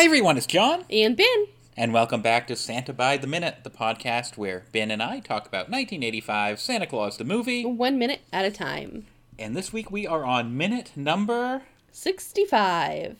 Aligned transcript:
Hi 0.00 0.06
everyone, 0.06 0.38
it's 0.38 0.46
John, 0.46 0.86
And 0.88 1.14
Ben. 1.14 1.46
and 1.76 1.92
welcome 1.92 2.22
back 2.22 2.46
to 2.46 2.56
Santa 2.56 2.94
by 2.94 3.18
the 3.18 3.26
Minute, 3.26 3.58
the 3.64 3.70
podcast 3.70 4.38
where 4.38 4.64
Ben 4.72 4.90
and 4.90 5.02
I 5.02 5.20
talk 5.20 5.46
about 5.46 5.68
1985 5.68 6.58
Santa 6.58 6.86
Claus 6.86 7.18
the 7.18 7.24
movie. 7.24 7.66
One 7.66 7.98
minute 7.98 8.22
at 8.32 8.46
a 8.46 8.50
time. 8.50 9.04
And 9.38 9.54
this 9.54 9.74
week 9.74 9.90
we 9.90 10.06
are 10.06 10.24
on 10.24 10.56
minute 10.56 10.92
number. 10.96 11.64
65. 11.92 13.18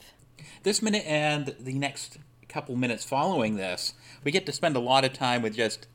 This 0.63 0.81
minute 0.81 1.05
and 1.07 1.55
the 1.61 1.75
next 1.75 2.17
couple 2.49 2.75
minutes 2.77 3.05
following 3.05 3.57
this, 3.57 3.93
we 4.25 4.31
get 4.31 4.47
to 4.47 4.53
spend 4.53 4.75
a 4.75 4.81
lot 4.81 5.05
of 5.05 5.13
time 5.13 5.43
with 5.43 5.55
just 5.55 5.87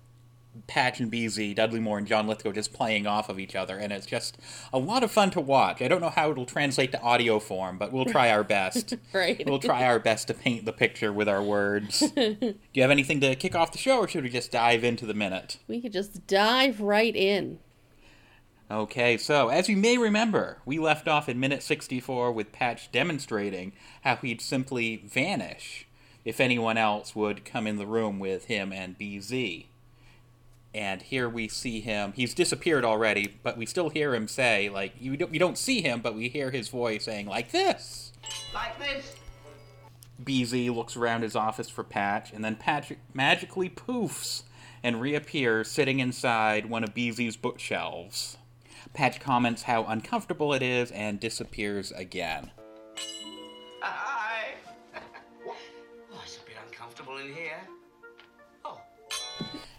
Patch 0.68 1.00
and 1.00 1.12
BZ, 1.12 1.56
Dudley 1.56 1.80
Moore 1.80 1.98
and 1.98 2.08
John 2.08 2.28
Lithgow 2.28 2.52
just 2.52 2.74
playing 2.74 3.08
off 3.08 3.30
of 3.30 3.40
each 3.40 3.56
other, 3.56 3.78
and 3.78 3.92
it's 3.92 4.06
just 4.06 4.38
a 4.74 4.80
lot 4.80 5.04
of 5.04 5.12
fun 5.12 5.32
to 5.32 5.42
watch. 5.42 5.82
I 5.82 5.88
don't 5.88 6.02
know 6.02 6.10
how 6.10 6.32
it'll 6.32 6.46
translate 6.46 6.92
to 6.94 7.02
audio 7.02 7.40
form, 7.40 7.78
but 7.78 7.92
we'll 7.92 8.06
try 8.06 8.30
our 8.32 8.44
best. 8.44 8.94
Right. 9.14 9.44
We'll 9.46 9.60
try 9.60 9.86
our 9.86 10.00
best 10.00 10.28
to 10.28 10.34
paint 10.34 10.66
the 10.66 10.74
picture 10.74 11.14
with 11.14 11.30
our 11.30 11.42
words. 11.42 12.00
Do 12.16 12.56
you 12.74 12.82
have 12.82 12.92
anything 12.92 13.22
to 13.22 13.36
kick 13.36 13.56
off 13.56 13.72
the 13.72 13.78
show, 13.78 14.00
or 14.00 14.08
should 14.08 14.24
we 14.24 14.30
just 14.30 14.52
dive 14.52 14.84
into 14.84 15.06
the 15.06 15.14
minute? 15.14 15.58
We 15.68 15.80
could 15.82 15.94
just 15.94 16.28
dive 16.28 16.82
right 16.82 17.16
in. 17.16 17.60
Okay, 18.70 19.18
so 19.18 19.50
as 19.50 19.70
you 19.70 19.78
may 19.78 19.98
remember, 19.98 20.58
we 20.66 20.80
left 20.80 21.08
off 21.08 21.30
in 21.30 21.40
minute 21.40 21.62
64 21.62 22.32
with 22.32 22.52
Patch 22.52 22.92
demonstrating 22.92 23.74
how 24.02 24.16
he'd 24.18 24.42
simply 24.42 24.98
vanish 25.06 25.88
if 26.26 26.40
anyone 26.40 26.78
else 26.78 27.16
would 27.16 27.46
come 27.46 27.68
in 27.68 27.78
the 27.78 27.86
room 27.86 28.18
with 28.18 28.46
him 28.46 28.74
and 28.74 28.98
BZ. 28.98 29.68
And 30.76 31.02
here 31.02 31.30
we 31.30 31.48
see 31.48 31.80
him. 31.80 32.12
He's 32.18 32.34
disappeared 32.34 32.84
already, 32.84 33.34
but 33.44 33.58
we 33.58 33.66
still 33.66 33.88
hear 33.88 34.14
him 34.14 34.28
say, 34.28 34.68
like, 34.68 34.92
you 35.00 35.16
don't, 35.16 35.32
we 35.32 35.38
don't 35.38 35.58
see 35.58 35.82
him, 35.82 36.02
but 36.02 36.16
we 36.16 36.28
hear 36.28 36.52
his 36.52 36.68
voice 36.68 37.06
saying, 37.06 37.28
like 37.28 37.52
this. 37.52 38.12
Like 38.54 38.78
this. 38.78 39.16
BZ 40.22 40.76
looks 40.76 40.98
around 40.98 41.22
his 41.22 41.34
office 41.34 41.70
for 41.70 41.86
Patch, 41.86 42.34
and 42.34 42.44
then 42.44 42.58
Patch 42.58 42.92
magically 43.14 43.70
poofs 43.70 44.44
and 44.84 45.00
reappears 45.00 45.72
sitting 45.72 46.00
inside 46.00 46.70
one 46.70 46.84
of 46.84 46.94
BZ's 46.94 47.38
bookshelves. 47.38 48.36
Patch 48.94 49.22
comments 49.22 49.64
how 49.64 49.86
uncomfortable 49.86 50.54
it 50.54 50.62
is 50.62 50.92
and 50.92 51.22
disappears 51.22 51.94
again. 51.94 52.52
Hi. 53.82 54.56
oh, 55.48 56.22
it's 56.22 56.36
a 56.36 56.46
bit 56.46 56.58
uncomfortable 56.68 57.16
in 57.20 57.34
here. 57.34 57.62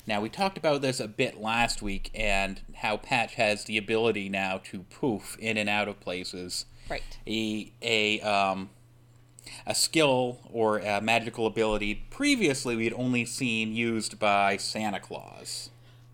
Now, 0.06 0.20
we 0.20 0.28
talked 0.28 0.56
about 0.56 0.82
this 0.82 1.00
a 1.00 1.08
bit 1.08 1.40
last 1.40 1.82
week 1.82 2.10
and 2.14 2.60
how 2.76 2.96
Patch 2.96 3.34
has 3.34 3.64
the 3.64 3.76
ability 3.76 4.28
now 4.28 4.60
to 4.70 4.84
poof 4.84 5.36
in 5.40 5.56
and 5.56 5.68
out 5.68 5.88
of 5.88 5.98
places. 5.98 6.66
Right. 6.88 7.02
A, 7.26 7.72
a, 7.82 8.20
um, 8.20 8.70
a 9.66 9.74
skill 9.74 10.38
or 10.52 10.78
a 10.78 11.00
magical 11.00 11.46
ability 11.46 12.06
previously 12.10 12.76
we 12.76 12.84
had 12.84 12.92
only 12.94 13.24
seen 13.24 13.74
used 13.74 14.18
by 14.20 14.56
Santa 14.56 15.00
Claus. 15.00 15.70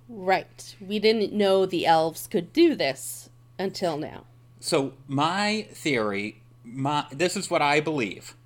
Right. 0.08 0.74
We 0.80 0.98
didn't 0.98 1.34
know 1.34 1.66
the 1.66 1.86
elves 1.86 2.26
could 2.26 2.52
do 2.52 2.74
this 2.74 3.28
until 3.58 3.98
now. 3.98 4.24
So 4.60 4.94
my 5.06 5.66
theory, 5.72 6.42
my 6.64 7.06
this 7.10 7.36
is 7.36 7.50
what 7.50 7.60
I 7.60 7.80
believe. 7.80 8.36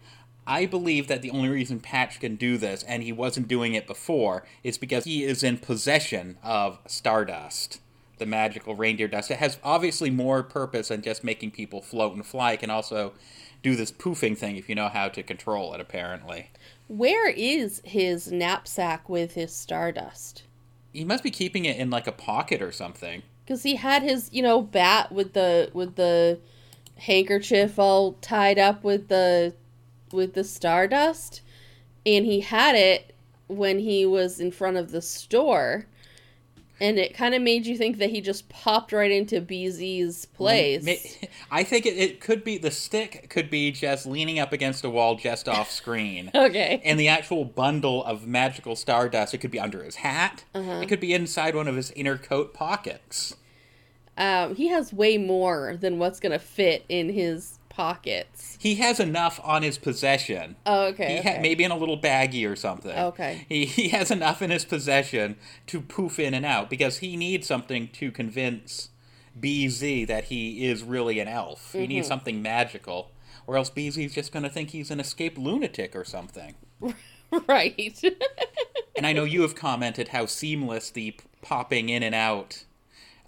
I 0.46 0.66
believe 0.66 1.08
that 1.08 1.22
the 1.22 1.30
only 1.30 1.48
reason 1.48 1.80
Patch 1.80 2.20
can 2.20 2.36
do 2.36 2.56
this, 2.56 2.82
and 2.84 3.02
he 3.02 3.12
wasn't 3.12 3.48
doing 3.48 3.74
it 3.74 3.86
before, 3.86 4.44
is 4.62 4.78
because 4.78 5.04
he 5.04 5.24
is 5.24 5.42
in 5.42 5.58
possession 5.58 6.38
of 6.42 6.78
Stardust, 6.86 7.80
the 8.18 8.26
magical 8.26 8.74
reindeer 8.74 9.08
dust. 9.08 9.30
It 9.30 9.38
has 9.38 9.58
obviously 9.64 10.10
more 10.10 10.42
purpose 10.42 10.88
than 10.88 11.02
just 11.02 11.24
making 11.24 11.50
people 11.50 11.82
float 11.82 12.14
and 12.14 12.24
fly. 12.24 12.52
It 12.52 12.60
can 12.60 12.70
also 12.70 13.14
do 13.62 13.74
this 13.74 13.90
poofing 13.90 14.38
thing 14.38 14.56
if 14.56 14.68
you 14.68 14.74
know 14.74 14.88
how 14.88 15.08
to 15.08 15.22
control 15.22 15.74
it, 15.74 15.80
apparently. 15.80 16.50
Where 16.86 17.28
is 17.28 17.82
his 17.84 18.30
knapsack 18.30 19.08
with 19.08 19.34
his 19.34 19.54
stardust? 19.54 20.44
He 20.92 21.04
must 21.04 21.24
be 21.24 21.30
keeping 21.30 21.64
it 21.64 21.76
in 21.76 21.90
like 21.90 22.06
a 22.06 22.12
pocket 22.12 22.62
or 22.62 22.70
something. 22.70 23.22
Because 23.44 23.64
he 23.64 23.76
had 23.76 24.02
his, 24.02 24.30
you 24.32 24.42
know, 24.42 24.62
bat 24.62 25.10
with 25.10 25.32
the 25.32 25.70
with 25.74 25.96
the 25.96 26.38
handkerchief 26.96 27.78
all 27.78 28.12
tied 28.14 28.58
up 28.58 28.82
with 28.82 29.08
the 29.08 29.54
with 30.12 30.34
the 30.34 30.44
stardust, 30.44 31.42
and 32.04 32.24
he 32.24 32.40
had 32.40 32.74
it 32.74 33.14
when 33.48 33.78
he 33.78 34.04
was 34.06 34.40
in 34.40 34.50
front 34.50 34.76
of 34.76 34.90
the 34.90 35.02
store, 35.02 35.86
and 36.78 36.98
it 36.98 37.14
kind 37.14 37.34
of 37.34 37.40
made 37.40 37.64
you 37.64 37.76
think 37.76 37.98
that 37.98 38.10
he 38.10 38.20
just 38.20 38.48
popped 38.48 38.92
right 38.92 39.10
into 39.10 39.40
BZ's 39.40 40.26
place. 40.26 41.18
I 41.50 41.64
think 41.64 41.86
it, 41.86 41.96
it 41.96 42.20
could 42.20 42.44
be 42.44 42.58
the 42.58 42.70
stick 42.70 43.30
could 43.30 43.48
be 43.48 43.72
just 43.72 44.04
leaning 44.04 44.38
up 44.38 44.52
against 44.52 44.84
a 44.84 44.90
wall 44.90 45.16
just 45.16 45.48
off 45.48 45.70
screen. 45.70 46.30
Okay. 46.46 46.80
And 46.84 47.00
the 47.00 47.08
actual 47.08 47.44
bundle 47.44 48.04
of 48.04 48.26
magical 48.26 48.76
stardust, 48.76 49.32
it 49.32 49.38
could 49.38 49.50
be 49.50 49.58
under 49.58 49.82
his 49.82 49.96
hat. 49.96 50.44
Uh-huh. 50.54 50.80
It 50.82 50.88
could 50.88 51.00
be 51.00 51.12
inside 51.12 51.56
one 51.56 51.66
of 51.66 51.74
his 51.74 51.90
inner 51.92 52.16
coat 52.16 52.54
pockets. 52.54 53.36
Um, 54.18 54.54
he 54.54 54.68
has 54.68 54.92
way 54.92 55.18
more 55.18 55.76
than 55.76 55.98
what's 55.98 56.20
gonna 56.20 56.38
fit 56.38 56.84
in 56.88 57.08
his 57.08 57.58
pockets. 57.76 58.56
He 58.60 58.76
has 58.76 58.98
enough 58.98 59.38
on 59.44 59.62
his 59.62 59.76
possession. 59.78 60.56
Oh, 60.64 60.86
okay. 60.86 61.14
He 61.14 61.18
okay. 61.20 61.34
ha- 61.36 61.40
maybe 61.42 61.62
in 61.64 61.70
a 61.70 61.76
little 61.76 62.00
baggie 62.00 62.50
or 62.50 62.56
something. 62.56 62.96
Okay. 62.96 63.44
He, 63.48 63.66
he 63.66 63.88
has 63.88 64.10
enough 64.10 64.40
in 64.42 64.50
his 64.50 64.64
possession 64.64 65.36
to 65.66 65.80
poof 65.80 66.18
in 66.18 66.32
and 66.34 66.46
out 66.46 66.70
because 66.70 66.98
he 66.98 67.16
needs 67.16 67.46
something 67.46 67.88
to 67.88 68.10
convince 68.10 68.88
BZ 69.38 70.06
that 70.06 70.24
he 70.24 70.66
is 70.66 70.82
really 70.82 71.20
an 71.20 71.28
elf. 71.28 71.72
He 71.72 71.80
Mm-hmm. 71.80 71.88
needs 71.88 72.08
something 72.08 72.40
magical, 72.42 73.10
or 73.46 73.56
else 73.58 73.68
BZ's 73.70 74.14
just 74.14 74.32
going 74.32 74.42
to 74.44 74.48
think 74.48 74.70
he's 74.70 74.90
an 74.90 74.98
escaped 74.98 75.36
lunatic 75.38 75.94
or 75.94 76.04
something. 76.04 76.54
right. 77.46 78.02
And 78.96 79.06
I 79.06 79.12
know 79.12 79.24
you 79.24 79.42
have 79.42 79.54
commented 79.54 80.08
how 80.08 80.24
seamless 80.24 80.88
the 80.88 81.14
popping 81.42 81.90
in 81.90 82.02
and 82.02 82.14
out 82.14 82.64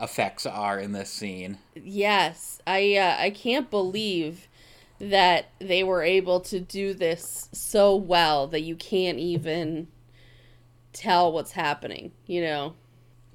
effects 0.01 0.47
are 0.47 0.79
in 0.79 0.93
this 0.93 1.11
scene. 1.11 1.59
yes, 1.75 2.61
I 2.67 2.97
uh, 2.97 3.17
I 3.19 3.31
can't 3.31 3.71
believe 3.71 4.49
that 4.99 5.47
they 5.61 5.85
were 5.85 6.03
able 6.03 6.41
to 6.41 6.59
do 6.61 6.93
this 6.93 7.49
so 7.53 7.95
well 7.95 8.47
that 8.49 8.63
you 8.63 8.75
can't 8.75 9.19
even 9.19 9.89
tell 10.93 11.33
what's 11.33 11.53
happening. 11.53 12.13
You 12.27 12.43
know. 12.43 12.75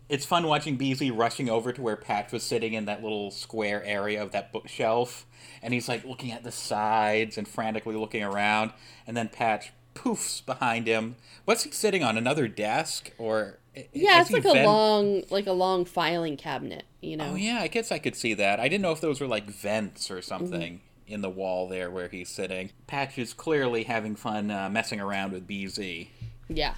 It's 0.09 0.25
fun 0.25 0.45
watching 0.45 0.77
BZ 0.77 1.17
rushing 1.17 1.49
over 1.49 1.71
to 1.71 1.81
where 1.81 1.95
Patch 1.95 2.31
was 2.31 2.43
sitting 2.43 2.73
in 2.73 2.85
that 2.85 3.01
little 3.01 3.31
square 3.31 3.83
area 3.83 4.21
of 4.21 4.31
that 4.31 4.51
bookshelf, 4.51 5.25
and 5.61 5.73
he's 5.73 5.87
like 5.87 6.05
looking 6.05 6.31
at 6.31 6.43
the 6.43 6.51
sides 6.51 7.37
and 7.37 7.47
frantically 7.47 7.95
looking 7.95 8.23
around, 8.23 8.73
and 9.07 9.15
then 9.15 9.29
Patch 9.29 9.71
poofs 9.93 10.45
behind 10.45 10.87
him. 10.87 11.15
What's 11.45 11.63
he 11.63 11.71
sitting 11.71 12.03
on? 12.03 12.17
Another 12.17 12.47
desk 12.47 13.11
or? 13.17 13.59
Yeah, 13.91 14.21
it's 14.21 14.31
like 14.31 14.43
he 14.43 14.49
a 14.49 14.65
long 14.65 15.23
like 15.31 15.47
a 15.47 15.51
long 15.51 15.85
filing 15.85 16.37
cabinet. 16.37 16.83
You 17.01 17.17
know. 17.17 17.31
Oh 17.31 17.35
yeah, 17.35 17.59
I 17.61 17.67
guess 17.67 17.91
I 17.91 17.99
could 17.99 18.15
see 18.15 18.33
that. 18.35 18.59
I 18.59 18.67
didn't 18.67 18.83
know 18.83 18.91
if 18.91 19.01
those 19.01 19.19
were 19.19 19.27
like 19.27 19.45
vents 19.45 20.11
or 20.11 20.21
something 20.21 20.81
in 21.07 21.21
the 21.21 21.29
wall 21.29 21.67
there 21.67 21.89
where 21.89 22.07
he's 22.07 22.29
sitting. 22.29 22.69
Patch 22.87 23.17
is 23.17 23.33
clearly 23.33 23.83
having 23.83 24.15
fun 24.15 24.51
uh, 24.51 24.69
messing 24.69 24.99
around 24.99 25.31
with 25.31 25.47
BZ. 25.47 26.07
Yeah. 26.47 26.75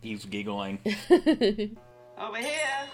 He's 0.00 0.24
giggling. 0.24 0.78
over 1.10 2.38
here. 2.38 2.86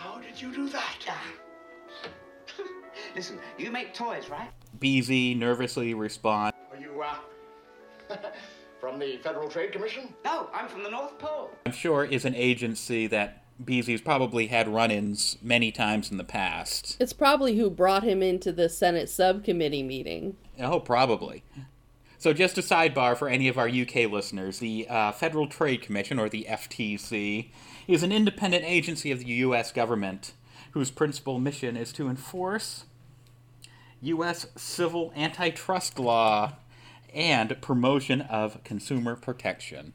How 0.00 0.18
did 0.18 0.40
you 0.40 0.54
do 0.54 0.68
that? 0.70 0.96
Listen, 3.16 3.38
you 3.58 3.70
make 3.70 3.94
toys, 3.94 4.28
right? 4.28 4.50
BZ 4.78 5.36
nervously 5.36 5.94
responds. 5.94 6.56
Are 6.70 6.80
you, 6.80 7.02
uh, 7.02 8.16
from 8.80 8.98
the 8.98 9.18
Federal 9.18 9.48
Trade 9.48 9.72
Commission? 9.72 10.12
No, 10.24 10.48
I'm 10.52 10.68
from 10.68 10.82
the 10.82 10.90
North 10.90 11.18
Pole. 11.18 11.50
I'm 11.66 11.72
sure 11.72 12.04
is 12.04 12.24
an 12.24 12.34
agency 12.34 13.06
that 13.08 13.44
BZ's 13.62 14.00
probably 14.00 14.48
had 14.48 14.68
run-ins 14.68 15.36
many 15.42 15.70
times 15.70 16.10
in 16.10 16.16
the 16.16 16.24
past. 16.24 16.96
It's 16.98 17.12
probably 17.12 17.56
who 17.56 17.70
brought 17.70 18.02
him 18.02 18.22
into 18.22 18.52
the 18.52 18.68
Senate 18.68 19.08
subcommittee 19.08 19.82
meeting. 19.82 20.36
Oh, 20.58 20.80
probably. 20.80 21.44
So, 22.18 22.32
just 22.32 22.56
a 22.58 22.62
sidebar 22.62 23.16
for 23.16 23.28
any 23.28 23.48
of 23.48 23.58
our 23.58 23.68
UK 23.68 24.10
listeners 24.10 24.58
the 24.60 24.86
uh, 24.88 25.12
Federal 25.12 25.48
Trade 25.48 25.82
Commission, 25.82 26.18
or 26.20 26.28
the 26.28 26.46
FTC, 26.48 27.50
is 27.88 28.02
an 28.02 28.12
independent 28.12 28.64
agency 28.64 29.10
of 29.10 29.20
the 29.20 29.26
US 29.26 29.72
government 29.72 30.32
whose 30.72 30.90
principal 30.90 31.38
mission 31.38 31.76
is 31.76 31.92
to 31.92 32.08
enforce 32.08 32.84
US 34.02 34.46
civil 34.56 35.12
antitrust 35.16 35.98
law 35.98 36.52
and 37.14 37.60
promotion 37.60 38.20
of 38.22 38.62
consumer 38.64 39.16
protection. 39.16 39.92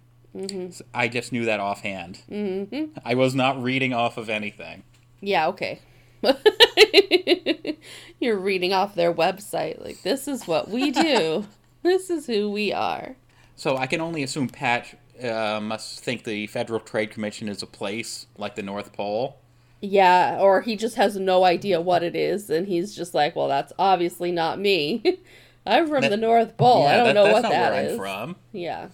So 0.69 0.85
I 0.93 1.07
just 1.07 1.31
knew 1.31 1.45
that 1.45 1.59
offhand. 1.59 2.19
Mm-hmm. 2.29 2.99
I 3.03 3.15
was 3.15 3.33
not 3.33 3.61
reading 3.61 3.91
off 3.91 4.17
of 4.17 4.29
anything. 4.29 4.83
Yeah, 5.19 5.47
okay. 5.47 5.79
You're 8.19 8.37
reading 8.37 8.71
off 8.71 8.93
their 8.93 9.11
website. 9.11 9.83
Like, 9.83 10.03
this 10.03 10.27
is 10.27 10.47
what 10.47 10.69
we 10.69 10.91
do. 10.91 11.47
this 11.81 12.11
is 12.11 12.27
who 12.27 12.51
we 12.51 12.71
are. 12.71 13.15
So 13.55 13.77
I 13.77 13.87
can 13.87 13.99
only 13.99 14.21
assume 14.21 14.47
Patch 14.47 14.95
uh, 15.23 15.59
must 15.59 16.01
think 16.01 16.23
the 16.23 16.45
Federal 16.47 16.79
Trade 16.79 17.09
Commission 17.09 17.49
is 17.49 17.63
a 17.63 17.67
place 17.67 18.27
like 18.37 18.53
the 18.53 18.61
North 18.61 18.93
Pole. 18.93 19.39
Yeah, 19.81 20.39
or 20.39 20.61
he 20.61 20.75
just 20.75 20.95
has 20.95 21.17
no 21.17 21.43
idea 21.43 21.79
what 21.79 22.01
it 22.03 22.15
is, 22.15 22.49
and 22.49 22.67
he's 22.67 22.95
just 22.95 23.13
like, 23.13 23.35
well, 23.35 23.47
that's 23.47 23.71
obviously 23.77 24.31
not 24.31 24.59
me. 24.59 25.19
I'm 25.65 25.87
from 25.87 26.01
That- 26.01 26.09
the 26.09 26.17
North 26.17 26.57
Pole. 26.57 26.87
I 26.87 26.95
don't 26.97 27.07
that- 27.07 27.13
know 27.13 27.31
what 27.31 27.43
that 27.43 27.73
where 27.73 27.83
is. 27.83 27.91
I'm 27.93 27.97
from. 27.97 28.35
Yeah. 28.53 28.87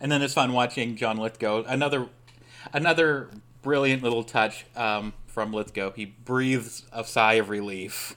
And 0.00 0.10
then 0.12 0.20
it's 0.22 0.34
fun 0.34 0.52
watching 0.52 0.96
John 0.96 1.16
Lithgow. 1.16 1.64
Another, 1.66 2.08
another 2.72 3.30
brilliant 3.62 4.02
little 4.02 4.24
touch 4.24 4.64
um, 4.76 5.12
from 5.26 5.52
Lithgow. 5.52 5.92
He 5.92 6.04
breathes 6.06 6.84
a 6.92 7.04
sigh 7.04 7.34
of 7.34 7.48
relief. 7.48 8.16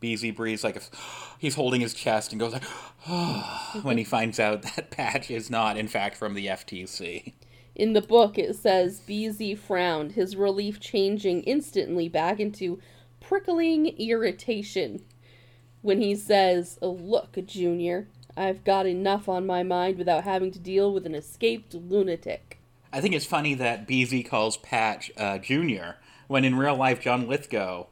Beezy 0.00 0.30
breathes 0.30 0.62
like 0.64 0.76
a, 0.76 0.80
he's 1.38 1.54
holding 1.56 1.80
his 1.80 1.94
chest 1.94 2.32
and 2.32 2.40
goes 2.40 2.52
like, 2.52 2.64
when 3.84 3.98
he 3.98 4.04
finds 4.16 4.38
out 4.40 4.62
that 4.76 4.90
Patch 4.90 5.30
is 5.30 5.50
not, 5.50 5.76
in 5.76 5.88
fact, 5.88 6.16
from 6.16 6.34
the 6.34 6.46
FTC. 6.46 7.32
In 7.76 7.92
the 7.92 8.00
book, 8.00 8.38
it 8.38 8.56
says 8.56 9.02
BZ 9.06 9.56
frowned, 9.56 10.12
his 10.12 10.34
relief 10.34 10.80
changing 10.80 11.42
instantly 11.42 12.08
back 12.08 12.40
into 12.40 12.80
prickling 13.20 13.88
irritation 13.98 15.04
when 15.82 16.00
he 16.00 16.14
says, 16.14 16.78
"Oh, 16.82 16.90
Look, 16.90 17.36
Junior, 17.46 18.08
I've 18.36 18.64
got 18.64 18.86
enough 18.86 19.28
on 19.28 19.46
my 19.46 19.62
mind 19.62 19.98
without 19.98 20.24
having 20.24 20.50
to 20.52 20.58
deal 20.58 20.92
with 20.92 21.06
an 21.06 21.14
escaped 21.14 21.74
lunatic. 21.74 22.58
I 22.92 23.00
think 23.00 23.14
it's 23.14 23.26
funny 23.26 23.54
that 23.54 23.86
BZ 23.86 24.26
calls 24.26 24.56
Patch 24.56 25.10
uh, 25.16 25.38
Junior 25.38 25.96
when 26.28 26.44
in 26.44 26.56
real 26.56 26.76
life 26.76 27.00
John 27.00 27.28
Lithgow 27.28 27.86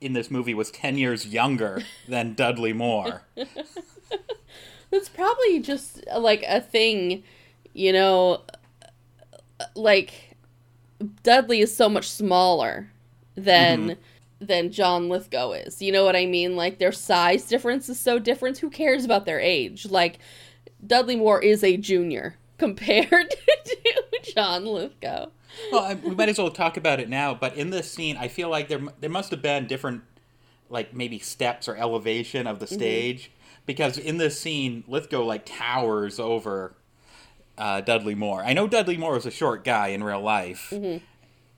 in 0.00 0.12
this 0.12 0.30
movie 0.30 0.54
was 0.54 0.70
10 0.70 0.98
years 0.98 1.26
younger 1.26 1.82
than 2.08 2.34
Dudley 2.34 2.72
Moore. 2.72 3.22
That's 4.90 5.08
probably 5.08 5.60
just 5.60 6.04
like 6.16 6.44
a 6.46 6.60
thing, 6.60 7.24
you 7.72 7.92
know, 7.92 8.42
like 9.74 10.36
Dudley 11.22 11.60
is 11.60 11.74
so 11.74 11.88
much 11.88 12.10
smaller 12.10 12.90
than 13.36 13.90
mm-hmm. 13.90 14.44
than 14.44 14.70
John 14.72 15.08
Lithgow 15.08 15.52
is. 15.52 15.82
You 15.82 15.92
know 15.92 16.04
what 16.04 16.16
I 16.16 16.26
mean? 16.26 16.56
Like 16.56 16.78
their 16.78 16.92
size 16.92 17.44
difference 17.44 17.88
is 17.88 17.98
so 17.98 18.18
different. 18.18 18.58
Who 18.58 18.70
cares 18.70 19.04
about 19.04 19.26
their 19.26 19.40
age? 19.40 19.86
Like 19.86 20.18
Dudley 20.86 21.16
Moore 21.16 21.42
is 21.42 21.62
a 21.62 21.76
junior 21.76 22.36
compared 22.58 23.30
to 23.64 24.32
John 24.34 24.66
Lithgow. 24.66 25.28
well, 25.72 25.84
I, 25.84 25.94
we 25.94 26.14
might 26.14 26.28
as 26.28 26.38
well 26.38 26.50
talk 26.50 26.76
about 26.76 27.00
it 27.00 27.08
now, 27.08 27.34
but 27.34 27.56
in 27.56 27.70
this 27.70 27.90
scene, 27.90 28.16
I 28.16 28.28
feel 28.28 28.48
like 28.48 28.68
there 28.68 28.80
there 29.00 29.10
must 29.10 29.30
have 29.30 29.42
been 29.42 29.66
different 29.66 30.02
like 30.68 30.94
maybe 30.94 31.18
steps 31.18 31.68
or 31.68 31.76
elevation 31.76 32.46
of 32.46 32.58
the 32.58 32.66
mm-hmm. 32.66 32.74
stage 32.74 33.30
because 33.66 33.98
in 33.98 34.18
this 34.18 34.40
scene 34.40 34.84
Lithgow 34.88 35.22
like 35.24 35.44
towers 35.46 36.18
over 36.18 36.74
uh, 37.58 37.80
Dudley 37.80 38.14
Moore. 38.14 38.42
I 38.44 38.52
know 38.52 38.66
Dudley 38.66 38.96
Moore 38.96 39.14
was 39.14 39.26
a 39.26 39.30
short 39.30 39.64
guy 39.64 39.88
in 39.88 40.02
real 40.02 40.20
life. 40.20 40.72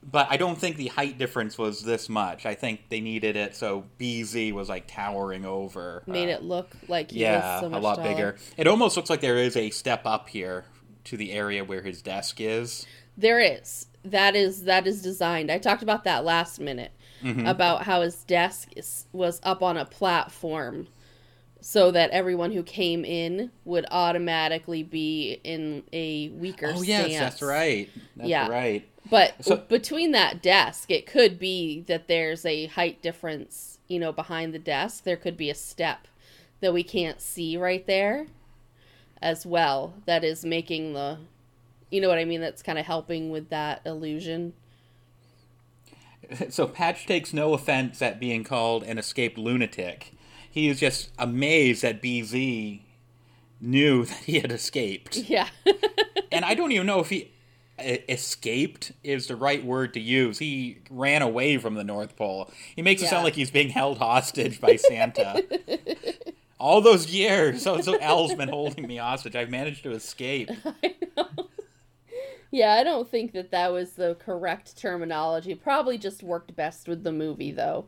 But 0.01 0.27
I 0.29 0.37
don't 0.37 0.57
think 0.57 0.77
the 0.77 0.87
height 0.87 1.17
difference 1.17 1.57
was 1.57 1.83
this 1.83 2.07
much. 2.07 2.45
I 2.45 2.55
think 2.55 2.87
they 2.87 3.01
needed 3.01 3.35
it 3.35 3.53
so 3.53 3.83
BZ 3.99 4.53
was 4.53 4.69
like 4.69 4.87
towering 4.87 5.43
over. 5.43 6.03
Made 6.07 6.29
uh, 6.29 6.35
it 6.35 6.43
look 6.43 6.71
like 6.87 7.11
he 7.11 7.19
yeah, 7.19 7.55
was 7.55 7.61
so 7.61 7.69
much 7.69 7.77
a 7.77 7.81
lot 7.81 7.95
taller. 7.97 8.09
bigger. 8.09 8.37
It 8.55 8.65
almost 8.65 8.95
looks 8.95 9.09
like 9.09 9.19
there 9.19 9.37
is 9.37 9.57
a 9.57 9.69
step 9.71 10.05
up 10.05 10.29
here 10.29 10.63
to 11.03 11.17
the 11.17 11.33
area 11.33 11.65
where 11.65 11.81
his 11.81 12.01
desk 12.01 12.39
is. 12.39 12.85
There 13.17 13.39
is. 13.41 13.87
That 14.05 14.37
is 14.37 14.63
that 14.63 14.87
is 14.87 15.01
designed. 15.01 15.51
I 15.51 15.57
talked 15.57 15.83
about 15.83 16.05
that 16.05 16.23
last 16.23 16.61
minute 16.61 16.93
about 17.45 17.83
how 17.83 18.01
his 18.01 18.23
desk 18.23 18.69
is, 18.75 19.05
was 19.11 19.39
up 19.43 19.61
on 19.61 19.75
a 19.77 19.85
platform 19.85 20.87
so 21.61 21.91
that 21.91 22.09
everyone 22.11 22.51
who 22.51 22.63
came 22.63 23.03
in 23.03 23.51
would 23.65 23.85
automatically 23.91 24.83
be 24.83 25.39
in 25.43 25.83
a 25.91 26.29
weaker 26.29 26.67
stance. 26.67 26.79
Oh 26.79 26.83
yes, 26.83 27.05
stance. 27.05 27.19
that's 27.19 27.41
right. 27.41 27.89
That's 28.15 28.29
Yeah. 28.29 28.47
right. 28.47 28.87
But 29.09 29.43
So- 29.43 29.57
between 29.57 30.11
that 30.11 30.41
desk, 30.41 30.89
it 30.91 31.05
could 31.05 31.39
be 31.39 31.81
that 31.87 32.07
there's 32.07 32.45
a 32.45 32.67
height 32.67 33.01
difference, 33.01 33.79
you 33.87 33.99
know, 33.99 34.11
behind 34.11 34.53
the 34.53 34.59
desk. 34.59 35.03
There 35.03 35.17
could 35.17 35.35
be 35.37 35.49
a 35.49 35.55
step 35.55 36.07
that 36.61 36.73
we 36.73 36.83
can't 36.83 37.19
see 37.21 37.57
right 37.57 37.85
there 37.87 38.27
as 39.21 39.45
well 39.45 39.93
that 40.05 40.23
is 40.23 40.45
making 40.45 40.93
the 40.93 41.17
you 41.91 41.99
know 41.99 42.07
what 42.07 42.19
I 42.19 42.25
mean, 42.25 42.39
that's 42.39 42.61
kind 42.61 42.77
of 42.77 42.85
helping 42.85 43.31
with 43.31 43.49
that 43.49 43.81
illusion. 43.85 44.53
So 46.49 46.67
Patch 46.67 47.07
takes 47.07 47.33
no 47.33 47.53
offense 47.55 48.01
at 48.03 48.19
being 48.19 48.43
called 48.43 48.83
an 48.83 48.99
escaped 48.99 49.37
lunatic. 49.39 50.11
He 50.49 50.67
is 50.67 50.79
just 50.79 51.11
amazed 51.17 51.83
that 51.83 52.01
BZ 52.01 52.81
knew 53.61 54.05
that 54.05 54.17
he 54.19 54.39
had 54.39 54.51
escaped. 54.51 55.15
Yeah. 55.17 55.49
and 56.31 56.45
I 56.45 56.53
don't 56.53 56.71
even 56.71 56.87
know 56.87 56.99
if 56.99 57.09
he 57.09 57.31
escaped 57.79 58.91
is 59.03 59.27
the 59.27 59.35
right 59.35 59.63
word 59.63 59.93
to 59.93 59.99
use. 59.99 60.39
He 60.39 60.79
ran 60.89 61.21
away 61.21 61.57
from 61.57 61.75
the 61.75 61.83
North 61.83 62.15
Pole. 62.15 62.51
He 62.75 62.81
makes 62.81 63.01
it 63.01 63.07
sound 63.07 63.23
like 63.23 63.35
he's 63.35 63.51
being 63.51 63.69
held 63.69 63.99
hostage 63.99 64.59
by 64.59 64.75
Santa. 64.75 65.43
All 66.59 66.81
those 66.81 67.07
years, 67.07 67.63
so 67.63 67.79
so 67.79 67.95
El's 67.95 68.33
been 68.35 68.49
holding 68.49 68.85
me 68.85 68.97
hostage. 68.97 69.33
I've 69.33 69.49
managed 69.49 69.81
to 69.83 69.91
escape. 69.91 70.49
yeah, 72.51 72.73
I 72.73 72.83
don't 72.83 73.09
think 73.09 73.31
that 73.31 73.51
that 73.51 73.71
was 73.71 73.93
the 73.93 74.15
correct 74.15 74.75
terminology. 74.75 75.55
Probably 75.55 75.97
just 75.97 76.21
worked 76.21 76.53
best 76.57 76.89
with 76.89 77.05
the 77.05 77.13
movie 77.13 77.51
though. 77.51 77.85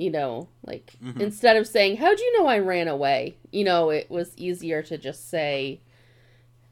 You 0.00 0.10
know, 0.10 0.48
like 0.64 0.94
Mm-hmm. 1.04 1.20
instead 1.20 1.56
of 1.56 1.66
saying, 1.66 1.98
"How'd 1.98 2.18
you 2.18 2.38
know 2.38 2.46
I 2.46 2.58
ran 2.58 2.88
away?" 2.88 3.36
You 3.52 3.64
know, 3.64 3.90
it 3.90 4.10
was 4.10 4.32
easier 4.38 4.82
to 4.84 4.96
just 4.96 5.28
say, 5.28 5.80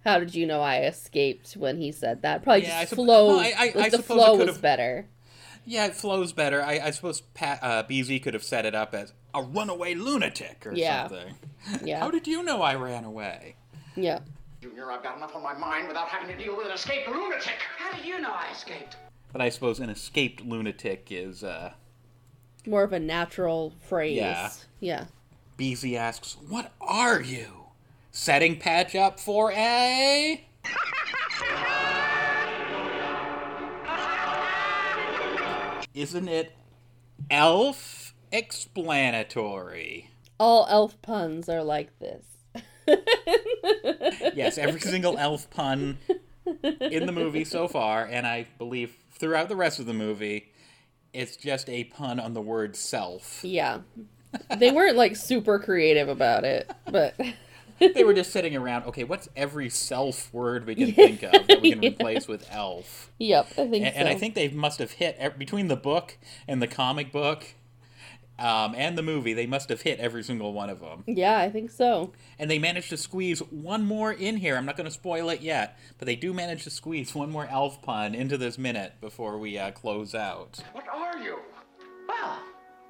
"How 0.05 0.19
did 0.19 0.35
you 0.35 0.47
know 0.47 0.63
I 0.63 0.81
escaped?" 0.85 1.53
When 1.53 1.77
he 1.77 1.93
said 1.93 2.23
that, 2.23 2.43
probably 2.43 2.63
Yeah, 2.63 2.79
I 2.79 2.83
just 2.85 2.93
supp- 2.93 2.97
flow. 2.97 3.29
no, 3.33 3.39
I- 3.39 3.53
I- 3.59 3.73
like, 3.75 3.77
I 3.77 3.89
the 3.91 4.03
flow 4.03 4.37
was 4.37 4.57
better. 4.57 5.09
Yeah, 5.67 5.85
it 5.85 5.95
flows 5.95 6.33
better. 6.33 6.63
I, 6.63 6.81
I 6.83 6.91
suppose 6.93 7.21
Pat, 7.21 7.59
uh, 7.61 7.83
BZ 7.83 8.23
could 8.23 8.33
have 8.33 8.43
set 8.45 8.65
it 8.65 8.75
up 8.75 8.95
as 8.95 9.13
a 9.35 9.43
runaway 9.43 9.93
lunatic 9.93 10.67
or 10.67 10.73
Yeah. 10.73 11.07
something. 11.09 11.35
Yeah, 11.85 11.99
How 12.01 12.11
did 12.11 12.27
you 12.27 12.43
know 12.43 12.63
I 12.63 12.77
ran 12.77 13.05
away? 13.05 13.57
yeah. 13.95 14.21
Junior, 14.63 14.91
I've 14.91 15.03
got 15.03 15.19
enough 15.19 15.37
on 15.37 15.43
my 15.43 15.53
mind 15.53 15.87
without 15.87 16.09
having 16.09 16.35
to 16.35 16.43
deal 16.43 16.57
with 16.57 16.65
an 16.67 16.73
escaped 16.73 17.07
lunatic. 17.11 17.59
How 17.77 17.95
did 17.95 18.07
you 18.07 18.19
know 18.21 18.33
I 18.33 18.51
escaped? 18.53 18.97
But 19.33 19.43
I 19.43 19.51
suppose 19.51 19.79
an 19.81 19.91
escaped 19.91 20.41
lunatic 20.41 21.09
is. 21.11 21.45
Uh, 21.45 21.73
More 22.67 22.83
of 22.83 22.93
a 22.93 23.01
natural 23.01 23.73
phrase. 23.81 24.17
Yeah. 24.17 24.51
yeah. 24.81 25.05
BZ 25.59 25.97
asks, 25.97 26.37
What 26.49 26.73
are 26.81 27.21
you? 27.21 27.67
Setting 28.11 28.59
Patch 28.59 28.95
up 28.95 29.21
for 29.21 29.53
a. 29.53 30.45
Isn't 35.95 36.29
it 36.29 36.53
elf 37.31 38.15
explanatory? 38.31 40.11
All 40.39 40.67
elf 40.71 41.01
puns 41.03 41.49
are 41.49 41.63
like 41.65 41.91
this. 41.99 42.25
Yes, 44.35 44.59
every 44.59 44.81
single 44.81 45.19
elf 45.19 45.51
pun 45.51 45.99
in 46.63 47.07
the 47.07 47.13
movie 47.13 47.45
so 47.45 47.69
far, 47.69 48.05
and 48.05 48.27
I 48.27 48.47
believe 48.59 48.97
throughout 49.11 49.49
the 49.49 49.57
rest 49.57 49.81
of 49.81 49.87
the 49.87 49.93
movie, 49.93 50.53
it's 51.19 51.37
just 51.37 51.69
a 51.69 51.85
pun 51.85 52.19
on 52.21 52.35
the 52.35 52.41
word 52.41 52.77
self. 52.77 53.41
Yeah. 53.43 53.81
They 54.59 54.71
weren't 54.71 54.97
like 54.97 55.17
super 55.17 55.59
creative 55.59 56.09
about 56.09 56.45
it, 56.45 56.71
but 56.91 57.15
They 57.81 58.03
were 58.03 58.13
just 58.13 58.33
sitting 58.33 58.57
around, 58.57 58.87
okay, 58.87 59.05
what's 59.05 59.29
every 59.37 59.69
self 59.71 60.35
word 60.35 60.67
we 60.67 60.75
can 60.75 60.93
think 60.93 61.23
of 61.23 61.47
that 61.47 61.61
we 61.63 61.71
can 61.71 61.83
Yeah. 61.83 61.91
replace 61.91 62.27
with 62.27 62.45
elf? 62.51 63.11
yep, 63.19 63.47
I 63.53 63.69
think 63.69 63.85
And, 63.85 63.95
so. 63.95 64.01
and 64.01 64.09
I 64.09 64.15
think 64.17 64.35
they 64.35 64.49
must 64.49 64.81
have 64.81 64.93
hit 64.93 65.39
between 65.39 65.69
the 65.69 65.77
book 65.77 66.19
and 66.49 66.61
the 66.61 66.67
comic 66.67 67.13
book 67.13 67.55
um, 68.39 68.75
and 68.77 68.97
the 68.97 69.03
movie. 69.03 69.33
They 69.35 69.47
must 69.47 69.69
have 69.69 69.83
hit 69.83 69.99
every 69.99 70.23
single 70.23 70.53
one 70.53 70.71
of 70.71 70.81
them, 70.81 71.05
Yeah, 71.07 71.39
I 71.39 71.51
think 71.51 71.71
so. 71.71 72.13
and 72.39 72.51
they 72.51 72.59
managed 72.59 72.91
to 72.91 72.97
squeeze 72.97 73.41
one 73.41 73.85
more 73.85 74.13
in 74.13 74.37
here. 74.37 74.57
I'm 74.57 74.65
not 74.67 74.77
going 74.77 74.87
to 74.87 74.91
spoil 74.95 75.29
it 75.31 75.41
yet, 75.41 75.79
but 75.99 76.07
they 76.07 76.17
do 76.17 76.33
manage 76.33 76.65
to 76.65 76.71
squeeze 76.71 77.15
one 77.15 77.31
more 77.31 77.47
elf 77.51 77.83
pun 77.83 78.15
into 78.15 78.37
this 78.39 78.59
minute 78.59 78.95
before 79.01 79.39
we 79.39 79.59
uh, 79.59 79.71
close 79.73 80.15
out. 80.15 80.59
What 80.73 80.85
are 80.93 81.19
you? 81.19 81.39
Well, 82.09 82.39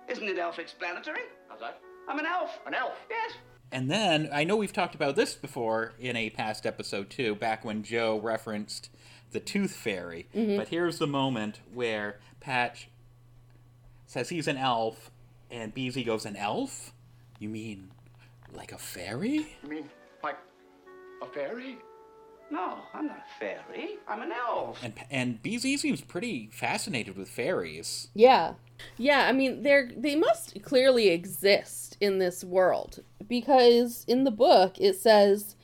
isn't 0.09 0.29
it 0.29 0.39
elf 0.39 0.59
explanatory? 0.59 1.23
How's 1.49 1.61
that? 1.61 1.81
I'm 2.09 2.19
an 2.19 2.27
elf. 2.27 2.59
An 2.67 2.75
elf. 2.75 2.97
Yes. 3.11 3.33
And 3.71 3.91
then 3.91 4.31
I 4.33 4.45
know 4.45 4.57
we've 4.57 4.73
talked 4.73 4.95
about 4.95 5.15
this 5.17 5.35
before 5.35 5.93
in 5.99 6.17
a 6.17 6.31
past 6.31 6.65
episode 6.65 7.11
too, 7.11 7.35
back 7.35 7.65
when 7.65 7.83
Joe 7.83 8.19
referenced 8.19 8.89
the 9.33 9.41
Tooth 9.41 9.73
Fairy. 9.77 10.27
But 10.33 10.69
here's 10.69 10.97
the 10.99 11.07
moment 11.07 11.61
where 11.75 12.19
Patch 12.41 12.89
says 14.07 14.31
he's 14.31 14.49
an 14.49 14.57
elf, 14.57 15.11
and 15.51 15.75
Beezy 15.75 16.05
goes, 16.05 16.25
"An 16.25 16.37
elf? 16.37 16.93
You 17.39 17.49
mean 17.49 17.91
like 18.53 18.73
a 18.73 18.79
fairy?" 18.79 19.57
You 19.63 19.69
mean 19.69 19.91
like 20.23 20.39
a 21.23 21.27
fairy? 21.27 21.79
No, 22.51 22.79
I'm 22.95 23.07
not 23.07 23.19
a 23.19 23.39
fairy. 23.39 23.99
I'm 24.07 24.23
an 24.23 24.33
elf. 24.33 24.83
And 24.83 24.95
and 25.11 25.43
Beezy 25.43 25.77
seems 25.77 26.01
pretty 26.01 26.49
fascinated 26.53 27.17
with 27.17 27.29
fairies. 27.29 28.09
Yeah. 28.15 28.55
Yeah, 28.97 29.27
I 29.27 29.33
mean 29.33 29.63
they're 29.63 29.91
they 29.97 30.17
must 30.17 30.63
clearly 30.63 31.09
exist 31.09 31.97
in 32.01 32.19
this 32.19 32.45
world 32.45 33.01
because 33.27 34.05
in 34.09 34.25
the 34.25 34.31
book 34.31 34.77
it 34.79 34.97
says 34.97 35.57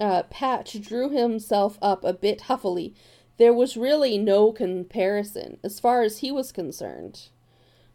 uh, 0.00 0.22
Patch 0.24 0.80
drew 0.80 1.10
himself 1.10 1.78
up 1.82 2.04
a 2.04 2.12
bit 2.12 2.42
huffily. 2.42 2.94
There 3.38 3.52
was 3.52 3.76
really 3.76 4.16
no 4.16 4.52
comparison 4.52 5.58
as 5.62 5.80
far 5.80 6.02
as 6.02 6.18
he 6.18 6.30
was 6.30 6.52
concerned. 6.52 7.28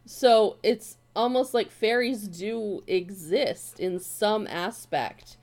So 0.04 0.58
it's 0.62 0.98
almost 1.14 1.54
like 1.54 1.70
fairies 1.70 2.28
do 2.28 2.82
exist 2.86 3.80
in 3.80 3.98
some 3.98 4.46
aspect 4.46 5.36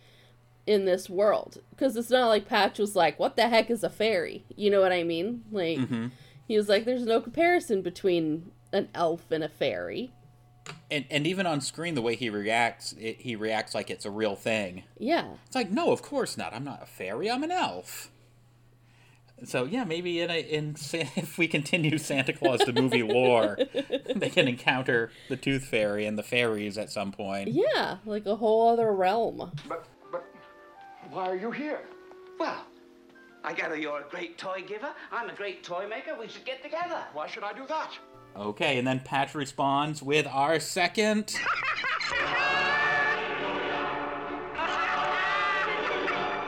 in 0.65 0.85
this 0.85 1.09
world 1.09 1.61
because 1.71 1.95
it's 1.95 2.09
not 2.11 2.27
like 2.27 2.47
Patch 2.47 2.79
was 2.79 2.95
like, 2.95 3.19
"What 3.19 3.35
the 3.35 3.49
heck 3.49 3.69
is 3.69 3.83
a 3.83 3.89
fairy?" 3.89 4.45
You 4.55 4.69
know 4.69 4.81
what 4.81 4.91
I 4.91 5.03
mean? 5.03 5.43
Like 5.51 5.79
mm-hmm. 5.79 6.07
he 6.47 6.57
was 6.57 6.69
like, 6.69 6.85
"There's 6.85 7.05
no 7.05 7.21
comparison 7.21 7.81
between 7.81 8.51
an 8.71 8.89
elf 8.93 9.31
and 9.31 9.43
a 9.43 9.49
fairy." 9.49 10.11
And 10.91 11.05
and 11.09 11.25
even 11.25 11.47
on 11.47 11.61
screen, 11.61 11.95
the 11.95 12.01
way 12.01 12.15
he 12.15 12.29
reacts, 12.29 12.93
it, 12.99 13.21
he 13.21 13.35
reacts 13.35 13.73
like 13.73 13.89
it's 13.89 14.05
a 14.05 14.11
real 14.11 14.35
thing. 14.35 14.83
Yeah, 14.99 15.29
It's 15.47 15.55
like, 15.55 15.71
no, 15.71 15.91
of 15.91 16.01
course 16.01 16.37
not. 16.37 16.53
I'm 16.53 16.63
not 16.63 16.83
a 16.83 16.85
fairy. 16.85 17.29
I'm 17.31 17.43
an 17.43 17.51
elf. 17.51 18.11
So 19.45 19.65
yeah, 19.65 19.83
maybe 19.83 20.19
in 20.21 20.29
a, 20.29 20.39
in 20.39 20.75
if 20.93 21.37
we 21.37 21.47
continue 21.47 21.97
Santa 21.97 22.33
Claus 22.33 22.59
the 22.65 22.73
movie 22.73 23.03
lore, 23.03 23.57
they 24.15 24.29
can 24.29 24.47
encounter 24.47 25.11
the 25.29 25.37
Tooth 25.37 25.65
Fairy 25.65 26.05
and 26.05 26.17
the 26.17 26.23
fairies 26.23 26.77
at 26.77 26.91
some 26.91 27.11
point. 27.11 27.49
yeah, 27.49 27.97
like 28.05 28.25
a 28.25 28.35
whole 28.35 28.69
other 28.69 28.91
realm. 28.91 29.51
But, 29.67 29.85
but, 30.11 30.25
why 31.09 31.25
are 31.25 31.35
you 31.35 31.51
here? 31.51 31.81
Well, 32.39 32.65
I 33.43 33.53
gather 33.53 33.75
you're 33.75 34.01
a 34.01 34.09
great 34.09 34.37
toy 34.37 34.63
giver. 34.67 34.89
I'm 35.11 35.29
a 35.29 35.33
great 35.33 35.63
toy 35.63 35.87
maker. 35.87 36.15
We 36.19 36.27
should 36.27 36.45
get 36.45 36.61
together. 36.63 37.03
Why 37.13 37.27
should 37.27 37.43
I 37.43 37.53
do 37.53 37.65
that? 37.67 37.91
Okay, 38.35 38.77
and 38.77 38.87
then 38.87 38.99
Patch 38.99 39.33
responds 39.35 40.03
with 40.03 40.27
our 40.27 40.59
second. 40.59 41.35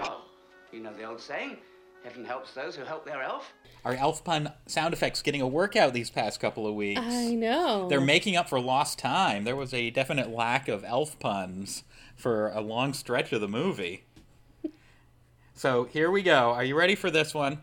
Oh, 0.03 0.23
you 0.71 0.79
know 0.81 0.93
the 0.93 1.03
old 1.03 1.21
saying, 1.21 1.57
heaven 2.03 2.25
helps 2.25 2.53
those 2.53 2.75
who 2.75 2.83
help 2.83 3.05
their 3.05 3.21
elf. 3.21 3.53
Our 3.83 3.93
elf 3.93 4.23
pun 4.23 4.51
sound 4.67 4.93
effects 4.93 5.21
getting 5.21 5.41
a 5.41 5.47
workout 5.47 5.93
these 5.93 6.09
past 6.09 6.39
couple 6.39 6.67
of 6.67 6.75
weeks. 6.75 7.01
I 7.01 7.33
know. 7.33 7.87
They're 7.89 8.01
making 8.01 8.35
up 8.35 8.49
for 8.49 8.59
lost 8.59 8.99
time. 8.99 9.43
There 9.43 9.55
was 9.55 9.73
a 9.73 9.89
definite 9.89 10.29
lack 10.29 10.67
of 10.67 10.83
elf 10.83 11.17
puns 11.19 11.83
for 12.15 12.49
a 12.49 12.61
long 12.61 12.93
stretch 12.93 13.33
of 13.33 13.41
the 13.41 13.47
movie. 13.47 14.03
So 15.61 15.83
here 15.83 16.09
we 16.09 16.23
go. 16.23 16.49
Are 16.49 16.63
you 16.63 16.75
ready 16.75 16.95
for 16.95 17.11
this 17.11 17.35
one? 17.35 17.59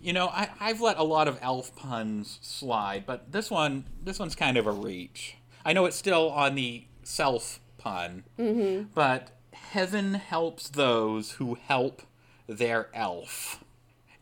You 0.00 0.12
know, 0.12 0.26
I, 0.26 0.48
I've 0.58 0.80
let 0.80 0.98
a 0.98 1.04
lot 1.04 1.28
of 1.28 1.38
elf 1.40 1.74
puns 1.76 2.40
slide, 2.42 3.04
but 3.06 3.30
this 3.30 3.48
one, 3.48 3.84
this 4.02 4.18
one's 4.18 4.34
kind 4.34 4.56
of 4.56 4.66
a 4.66 4.72
reach. 4.72 5.36
I 5.64 5.72
know 5.72 5.86
it's 5.86 5.94
still 5.94 6.30
on 6.30 6.56
the 6.56 6.86
self 7.04 7.60
pun, 7.78 8.24
mm-hmm. 8.36 8.88
but 8.92 9.30
heaven 9.52 10.14
helps 10.14 10.68
those 10.68 11.32
who 11.32 11.54
help 11.54 12.02
their 12.48 12.88
elf. 12.92 13.62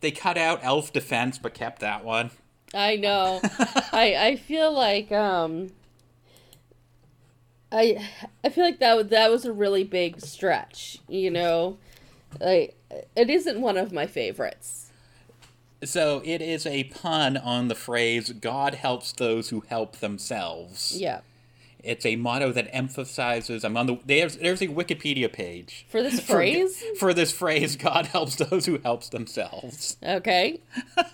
They 0.00 0.10
cut 0.10 0.36
out 0.36 0.60
elf 0.62 0.92
defense, 0.92 1.38
but 1.38 1.54
kept 1.54 1.80
that 1.80 2.04
one. 2.04 2.30
I 2.74 2.96
know. 2.96 3.40
I 3.92 4.16
I 4.18 4.36
feel 4.36 4.72
like 4.72 5.10
um 5.12 5.70
I 7.72 8.08
I 8.44 8.48
feel 8.48 8.64
like 8.64 8.78
that 8.80 8.96
was 8.96 9.08
that 9.08 9.30
was 9.30 9.44
a 9.44 9.52
really 9.52 9.84
big 9.84 10.20
stretch, 10.20 10.98
you 11.08 11.30
know. 11.30 11.78
Like 12.40 12.76
it 13.16 13.30
isn't 13.30 13.60
one 13.60 13.76
of 13.76 13.92
my 13.92 14.06
favorites. 14.06 14.90
So 15.84 16.22
it 16.24 16.40
is 16.40 16.66
a 16.66 16.84
pun 16.84 17.36
on 17.36 17.68
the 17.68 17.74
phrase 17.74 18.30
"God 18.32 18.74
helps 18.74 19.12
those 19.12 19.50
who 19.50 19.60
help 19.60 19.96
themselves." 19.96 20.96
Yeah. 20.98 21.20
It's 21.86 22.04
a 22.04 22.16
motto 22.16 22.52
that 22.52 22.68
emphasizes. 22.72 23.64
I'm 23.64 23.76
on 23.76 23.86
the 23.86 23.98
there's 24.04 24.36
there's 24.36 24.60
a 24.62 24.68
Wikipedia 24.68 25.32
page 25.32 25.86
For 25.88 26.02
this 26.02 26.20
phrase? 26.20 26.82
for 26.98 27.14
this 27.14 27.32
phrase. 27.32 27.76
God 27.76 28.06
helps 28.06 28.36
those 28.36 28.66
who 28.66 28.78
helps 28.78 29.08
themselves. 29.10 29.96
Okay. 30.02 30.60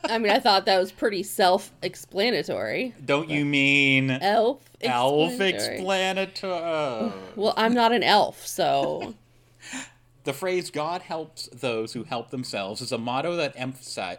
I 0.04 0.18
mean, 0.18 0.32
I 0.32 0.38
thought 0.40 0.64
that 0.66 0.78
was 0.78 0.90
pretty 0.92 1.22
self-explanatory. 1.22 2.94
Don't 3.04 3.28
you 3.30 3.44
mean 3.44 4.10
Elf 4.10 4.60
elf 4.80 5.40
explanatory. 5.40 7.12
Well, 7.36 7.54
I'm 7.56 7.74
not 7.74 7.92
an 7.92 8.02
elf, 8.02 8.46
so 8.46 9.14
The 10.24 10.32
phrase 10.32 10.70
God 10.70 11.02
helps 11.02 11.48
those 11.48 11.92
who 11.92 12.04
help 12.04 12.30
themselves 12.30 12.80
is 12.80 12.92
a 12.92 12.98
motto 12.98 13.36
that 13.36 13.56
emphasi- 13.56 14.18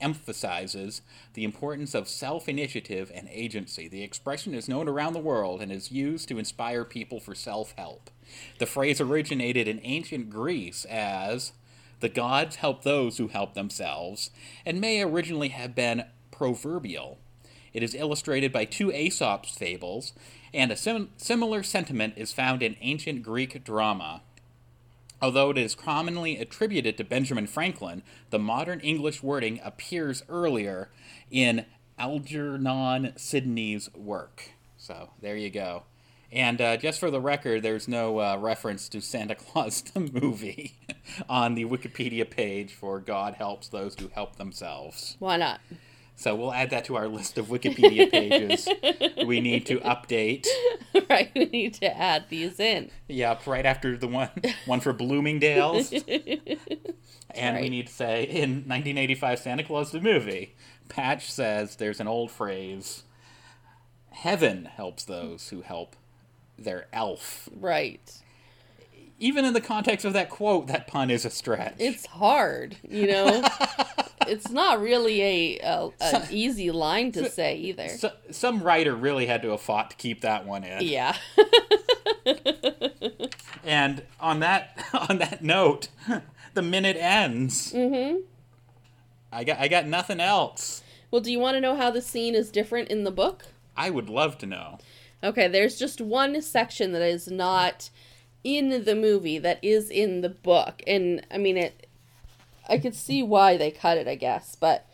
emphasizes 0.00 1.02
the 1.34 1.44
importance 1.44 1.94
of 1.94 2.08
self 2.08 2.48
initiative 2.48 3.10
and 3.14 3.28
agency. 3.30 3.88
The 3.88 4.02
expression 4.02 4.54
is 4.54 4.68
known 4.68 4.88
around 4.88 5.12
the 5.12 5.18
world 5.18 5.60
and 5.60 5.72
is 5.72 5.92
used 5.92 6.28
to 6.28 6.38
inspire 6.38 6.84
people 6.84 7.20
for 7.20 7.34
self 7.34 7.74
help. 7.76 8.10
The 8.58 8.66
phrase 8.66 9.00
originated 9.00 9.68
in 9.68 9.80
ancient 9.82 10.30
Greece 10.30 10.84
as 10.84 11.52
the 12.00 12.08
gods 12.08 12.56
help 12.56 12.82
those 12.82 13.18
who 13.18 13.28
help 13.28 13.54
themselves 13.54 14.30
and 14.64 14.80
may 14.80 15.02
originally 15.02 15.48
have 15.48 15.74
been 15.74 16.04
proverbial. 16.30 17.18
It 17.72 17.82
is 17.82 17.94
illustrated 17.94 18.52
by 18.52 18.64
two 18.64 18.90
Aesop's 18.90 19.56
fables, 19.56 20.12
and 20.54 20.72
a 20.72 20.76
sim- 20.76 21.10
similar 21.16 21.62
sentiment 21.62 22.14
is 22.16 22.32
found 22.32 22.62
in 22.62 22.76
ancient 22.80 23.22
Greek 23.22 23.62
drama. 23.64 24.22
Although 25.20 25.50
it 25.50 25.58
is 25.58 25.74
commonly 25.74 26.38
attributed 26.38 26.96
to 26.96 27.04
Benjamin 27.04 27.46
Franklin, 27.46 28.02
the 28.30 28.38
modern 28.38 28.80
English 28.80 29.22
wording 29.22 29.60
appears 29.64 30.22
earlier 30.28 30.90
in 31.30 31.66
Algernon 31.98 33.12
Sidney's 33.16 33.92
work. 33.94 34.50
So 34.76 35.10
there 35.20 35.36
you 35.36 35.50
go. 35.50 35.82
And 36.30 36.60
uh, 36.60 36.76
just 36.76 37.00
for 37.00 37.10
the 37.10 37.20
record, 37.20 37.62
there's 37.62 37.88
no 37.88 38.20
uh, 38.20 38.36
reference 38.38 38.88
to 38.90 39.00
Santa 39.00 39.34
Claus 39.34 39.80
the 39.94 40.00
movie 40.00 40.76
on 41.28 41.54
the 41.54 41.64
Wikipedia 41.64 42.28
page 42.28 42.74
for 42.74 43.00
God 43.00 43.34
helps 43.34 43.68
those 43.68 43.96
who 43.98 44.08
help 44.08 44.36
themselves. 44.36 45.16
why 45.18 45.36
not? 45.36 45.60
So 46.18 46.34
we'll 46.34 46.52
add 46.52 46.70
that 46.70 46.84
to 46.86 46.96
our 46.96 47.06
list 47.06 47.38
of 47.38 47.46
Wikipedia 47.46 48.10
pages 48.10 48.68
we 49.24 49.40
need 49.40 49.66
to 49.66 49.78
update. 49.78 50.48
right, 51.08 51.30
we 51.32 51.44
need 51.44 51.74
to 51.74 51.96
add 51.96 52.24
these 52.28 52.58
in. 52.58 52.90
Yep, 53.06 53.46
right 53.46 53.64
after 53.64 53.96
the 53.96 54.08
one 54.08 54.28
one 54.66 54.80
for 54.80 54.92
Bloomingdale's. 54.92 55.92
and 57.30 57.60
we 57.60 57.68
need 57.68 57.86
to 57.86 57.92
say 57.92 58.24
in 58.24 58.64
1985 58.66 59.38
Santa 59.38 59.62
Claus 59.62 59.92
the 59.92 60.00
movie, 60.00 60.56
Patch 60.88 61.30
says 61.30 61.76
there's 61.76 62.00
an 62.00 62.08
old 62.08 62.32
phrase 62.32 63.04
Heaven 64.10 64.64
helps 64.64 65.04
those 65.04 65.50
who 65.50 65.62
help 65.62 65.94
their 66.58 66.88
elf. 66.92 67.48
Right. 67.54 68.12
Even 69.20 69.44
in 69.44 69.52
the 69.52 69.60
context 69.60 70.04
of 70.04 70.14
that 70.14 70.30
quote, 70.30 70.66
that 70.66 70.88
pun 70.88 71.10
is 71.12 71.24
a 71.24 71.30
stretch. 71.30 71.76
It's 71.78 72.06
hard, 72.06 72.76
you 72.82 73.06
know. 73.06 73.44
it's 74.28 74.50
not 74.50 74.80
really 74.80 75.22
a, 75.22 75.58
a 75.60 75.92
an 76.00 76.28
easy 76.30 76.70
line 76.70 77.12
to 77.12 77.28
say 77.30 77.56
either. 77.56 77.88
so, 77.88 78.12
some 78.30 78.62
writer 78.62 78.94
really 78.94 79.26
had 79.26 79.42
to 79.42 79.50
have 79.50 79.60
fought 79.60 79.90
to 79.90 79.96
keep 79.96 80.20
that 80.22 80.46
one 80.46 80.64
in. 80.64 80.82
yeah. 80.82 81.16
And 83.68 84.02
on 84.18 84.40
that 84.40 84.82
on 85.10 85.18
that 85.18 85.42
note, 85.42 85.88
the 86.54 86.62
minute 86.62 86.96
ends. 86.98 87.72
Mm-hmm. 87.72 88.20
I 89.30 89.44
got 89.44 89.58
I 89.58 89.68
got 89.68 89.86
nothing 89.86 90.20
else. 90.20 90.82
well, 91.10 91.20
do 91.20 91.30
you 91.30 91.38
want 91.38 91.56
to 91.56 91.60
know 91.60 91.76
how 91.76 91.90
the 91.90 92.00
scene 92.00 92.34
is 92.34 92.50
different 92.50 92.88
in 92.88 93.04
the 93.04 93.10
book? 93.10 93.44
I 93.76 93.90
would 93.90 94.08
love 94.08 94.38
to 94.38 94.46
know. 94.46 94.78
Okay, 95.22 95.48
there's 95.48 95.78
just 95.78 96.00
one 96.00 96.40
section 96.40 96.92
that 96.92 97.02
is 97.02 97.28
not 97.28 97.90
in 98.42 98.84
the 98.84 98.94
movie 98.94 99.38
that 99.38 99.58
is 99.62 99.90
in 99.90 100.22
the 100.22 100.30
book. 100.30 100.82
And 100.86 101.26
I 101.30 101.36
mean 101.36 101.58
it 101.58 101.87
I 102.68 102.78
could 102.78 102.94
see 102.94 103.22
why 103.22 103.56
they 103.56 103.70
cut 103.70 103.98
it, 103.98 104.06
I 104.08 104.14
guess, 104.14 104.56
but 104.56 104.86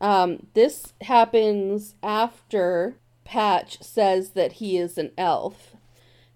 um, 0.00 0.46
this 0.54 0.92
happens 1.02 1.94
after 2.02 2.96
Patch 3.24 3.80
says 3.82 4.30
that 4.30 4.54
he 4.54 4.76
is 4.76 4.98
an 4.98 5.12
elf 5.16 5.76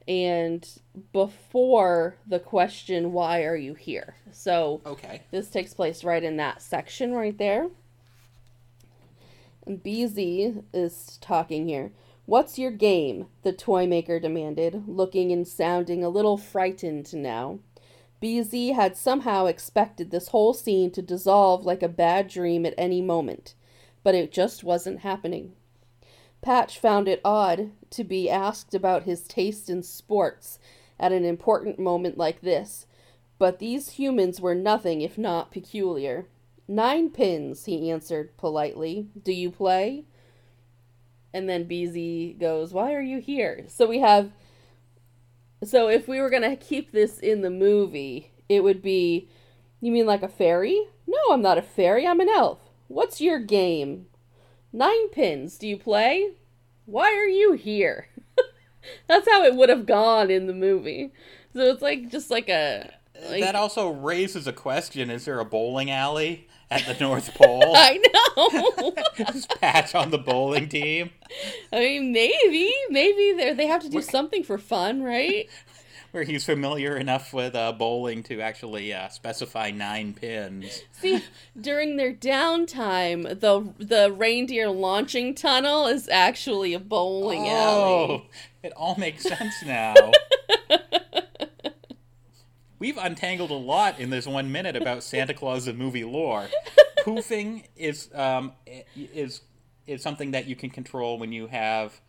and 0.06 0.68
before 1.12 2.14
the 2.26 2.38
question 2.38 3.12
why 3.12 3.42
are 3.42 3.56
you 3.56 3.74
here. 3.74 4.14
So 4.30 4.80
Okay. 4.86 5.22
this 5.32 5.48
takes 5.50 5.74
place 5.74 6.04
right 6.04 6.22
in 6.22 6.36
that 6.36 6.62
section 6.62 7.12
right 7.12 7.36
there. 7.36 7.68
And 9.66 9.82
BZ 9.82 10.62
is 10.72 11.18
talking 11.20 11.66
here. 11.66 11.90
What's 12.24 12.58
your 12.58 12.70
game? 12.70 13.26
The 13.42 13.52
toy 13.52 13.86
maker 13.86 14.20
demanded, 14.20 14.84
looking 14.86 15.32
and 15.32 15.46
sounding 15.46 16.04
a 16.04 16.08
little 16.08 16.36
frightened 16.36 17.12
now. 17.14 17.58
BZ 18.22 18.74
had 18.74 18.96
somehow 18.96 19.46
expected 19.46 20.10
this 20.10 20.28
whole 20.28 20.54
scene 20.54 20.90
to 20.92 21.02
dissolve 21.02 21.64
like 21.64 21.82
a 21.82 21.88
bad 21.88 22.28
dream 22.28 22.64
at 22.64 22.74
any 22.78 23.02
moment, 23.02 23.54
but 24.02 24.14
it 24.14 24.32
just 24.32 24.64
wasn't 24.64 25.00
happening. 25.00 25.52
Patch 26.40 26.78
found 26.78 27.08
it 27.08 27.20
odd 27.24 27.72
to 27.90 28.04
be 28.04 28.30
asked 28.30 28.74
about 28.74 29.02
his 29.02 29.22
taste 29.22 29.68
in 29.68 29.82
sports 29.82 30.58
at 30.98 31.12
an 31.12 31.24
important 31.24 31.78
moment 31.78 32.16
like 32.16 32.40
this, 32.40 32.86
but 33.38 33.58
these 33.58 33.90
humans 33.90 34.40
were 34.40 34.54
nothing 34.54 35.02
if 35.02 35.18
not 35.18 35.50
peculiar. 35.50 36.26
Nine 36.68 37.10
pins, 37.10 37.66
he 37.66 37.90
answered 37.90 38.36
politely. 38.36 39.08
Do 39.22 39.32
you 39.32 39.50
play? 39.50 40.04
And 41.34 41.48
then 41.48 41.68
BZ 41.68 42.38
goes, 42.40 42.72
Why 42.72 42.94
are 42.94 43.02
you 43.02 43.18
here? 43.18 43.64
So 43.68 43.86
we 43.86 43.98
have. 43.98 44.32
So 45.64 45.88
if 45.88 46.06
we 46.06 46.20
were 46.20 46.30
to 46.30 46.56
keep 46.56 46.92
this 46.92 47.18
in 47.18 47.42
the 47.42 47.50
movie, 47.50 48.32
it 48.48 48.62
would 48.62 48.82
be. 48.82 49.28
You 49.80 49.92
mean 49.92 50.06
like 50.06 50.22
a 50.22 50.28
fairy? 50.28 50.86
No, 51.06 51.18
I'm 51.30 51.42
not 51.42 51.58
a 51.58 51.62
fairy. 51.62 52.06
I'm 52.06 52.20
an 52.20 52.28
elf. 52.28 52.58
What's 52.88 53.20
your 53.20 53.38
game? 53.38 54.06
Nine 54.72 55.08
pins. 55.10 55.58
Do 55.58 55.68
you 55.68 55.76
play? 55.76 56.32
Why 56.86 57.14
are 57.14 57.28
you 57.28 57.52
here? 57.52 58.08
That's 59.08 59.28
how 59.28 59.42
it 59.44 59.54
would 59.54 59.68
have 59.68 59.86
gone 59.86 60.30
in 60.30 60.46
the 60.46 60.54
movie. 60.54 61.12
So 61.52 61.60
it's 61.62 61.82
like 61.82 62.10
just 62.10 62.30
like 62.30 62.48
a 62.48 62.94
like, 63.28 63.42
that 63.42 63.54
also 63.54 63.88
raises 63.88 64.46
a 64.46 64.52
question: 64.52 65.10
Is 65.10 65.24
there 65.24 65.40
a 65.40 65.44
bowling 65.44 65.90
alley 65.90 66.46
at 66.70 66.84
the 66.86 66.94
North 67.02 67.34
Pole? 67.34 67.62
I 67.76 68.00
know. 68.12 68.92
Patch 69.60 69.94
on 69.94 70.10
the 70.10 70.18
bowling 70.18 70.68
team? 70.68 71.10
I 71.72 71.80
mean, 71.80 72.12
maybe, 72.12 72.72
maybe 72.90 73.34
they 73.36 73.52
they 73.54 73.66
have 73.66 73.82
to 73.82 73.88
do 73.88 74.02
something 74.02 74.42
for 74.42 74.58
fun, 74.58 75.02
right? 75.02 75.48
Where 76.12 76.22
he's 76.22 76.46
familiar 76.46 76.96
enough 76.96 77.34
with 77.34 77.54
uh, 77.54 77.72
bowling 77.72 78.22
to 78.24 78.40
actually 78.40 78.94
uh, 78.94 79.08
specify 79.08 79.70
nine 79.70 80.14
pins. 80.14 80.82
See, 80.92 81.22
during 81.60 81.96
their 81.96 82.14
downtime, 82.14 83.40
the 83.40 83.72
the 83.78 84.10
reindeer 84.12 84.70
launching 84.70 85.34
tunnel 85.34 85.86
is 85.86 86.08
actually 86.08 86.72
a 86.72 86.80
bowling 86.80 87.48
alley. 87.48 87.92
Oh, 87.92 88.22
it 88.62 88.72
all 88.76 88.96
makes 88.96 89.24
sense 89.24 89.62
now. 89.64 89.94
We've 92.78 92.98
untangled 92.98 93.50
a 93.50 93.54
lot 93.54 93.98
in 93.98 94.10
this 94.10 94.26
one 94.26 94.52
minute 94.52 94.76
about 94.76 95.02
Santa 95.02 95.34
Claus 95.34 95.64
the 95.64 95.72
movie 95.72 96.04
lore. 96.04 96.48
Poofing 97.00 97.64
is 97.76 98.10
um, 98.14 98.52
is 98.94 99.40
is 99.86 100.02
something 100.02 100.32
that 100.32 100.46
you 100.46 100.56
can 100.56 100.70
control 100.70 101.18
when 101.18 101.32
you 101.32 101.46
have 101.46 102.00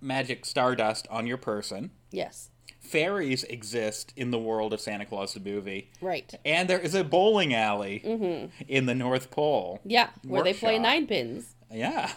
magic 0.00 0.44
stardust 0.44 1.06
on 1.10 1.26
your 1.26 1.36
person. 1.36 1.92
Yes, 2.10 2.50
Fairies 2.80 3.44
exist 3.44 4.12
in 4.16 4.30
the 4.30 4.38
world 4.38 4.72
of 4.72 4.80
Santa 4.80 5.06
Claus 5.06 5.32
the 5.34 5.40
movie, 5.40 5.90
right. 6.02 6.34
and 6.44 6.68
there 6.68 6.78
is 6.78 6.94
a 6.94 7.04
bowling 7.04 7.54
alley 7.54 8.50
in 8.68 8.86
the 8.86 8.94
North 8.94 9.30
Pole. 9.30 9.80
Yeah, 9.84 10.10
where 10.24 10.42
they 10.42 10.52
play 10.52 10.74
Workshop. 10.74 10.82
nine 10.82 11.06
pins. 11.06 11.54
Yeah. 11.70 12.12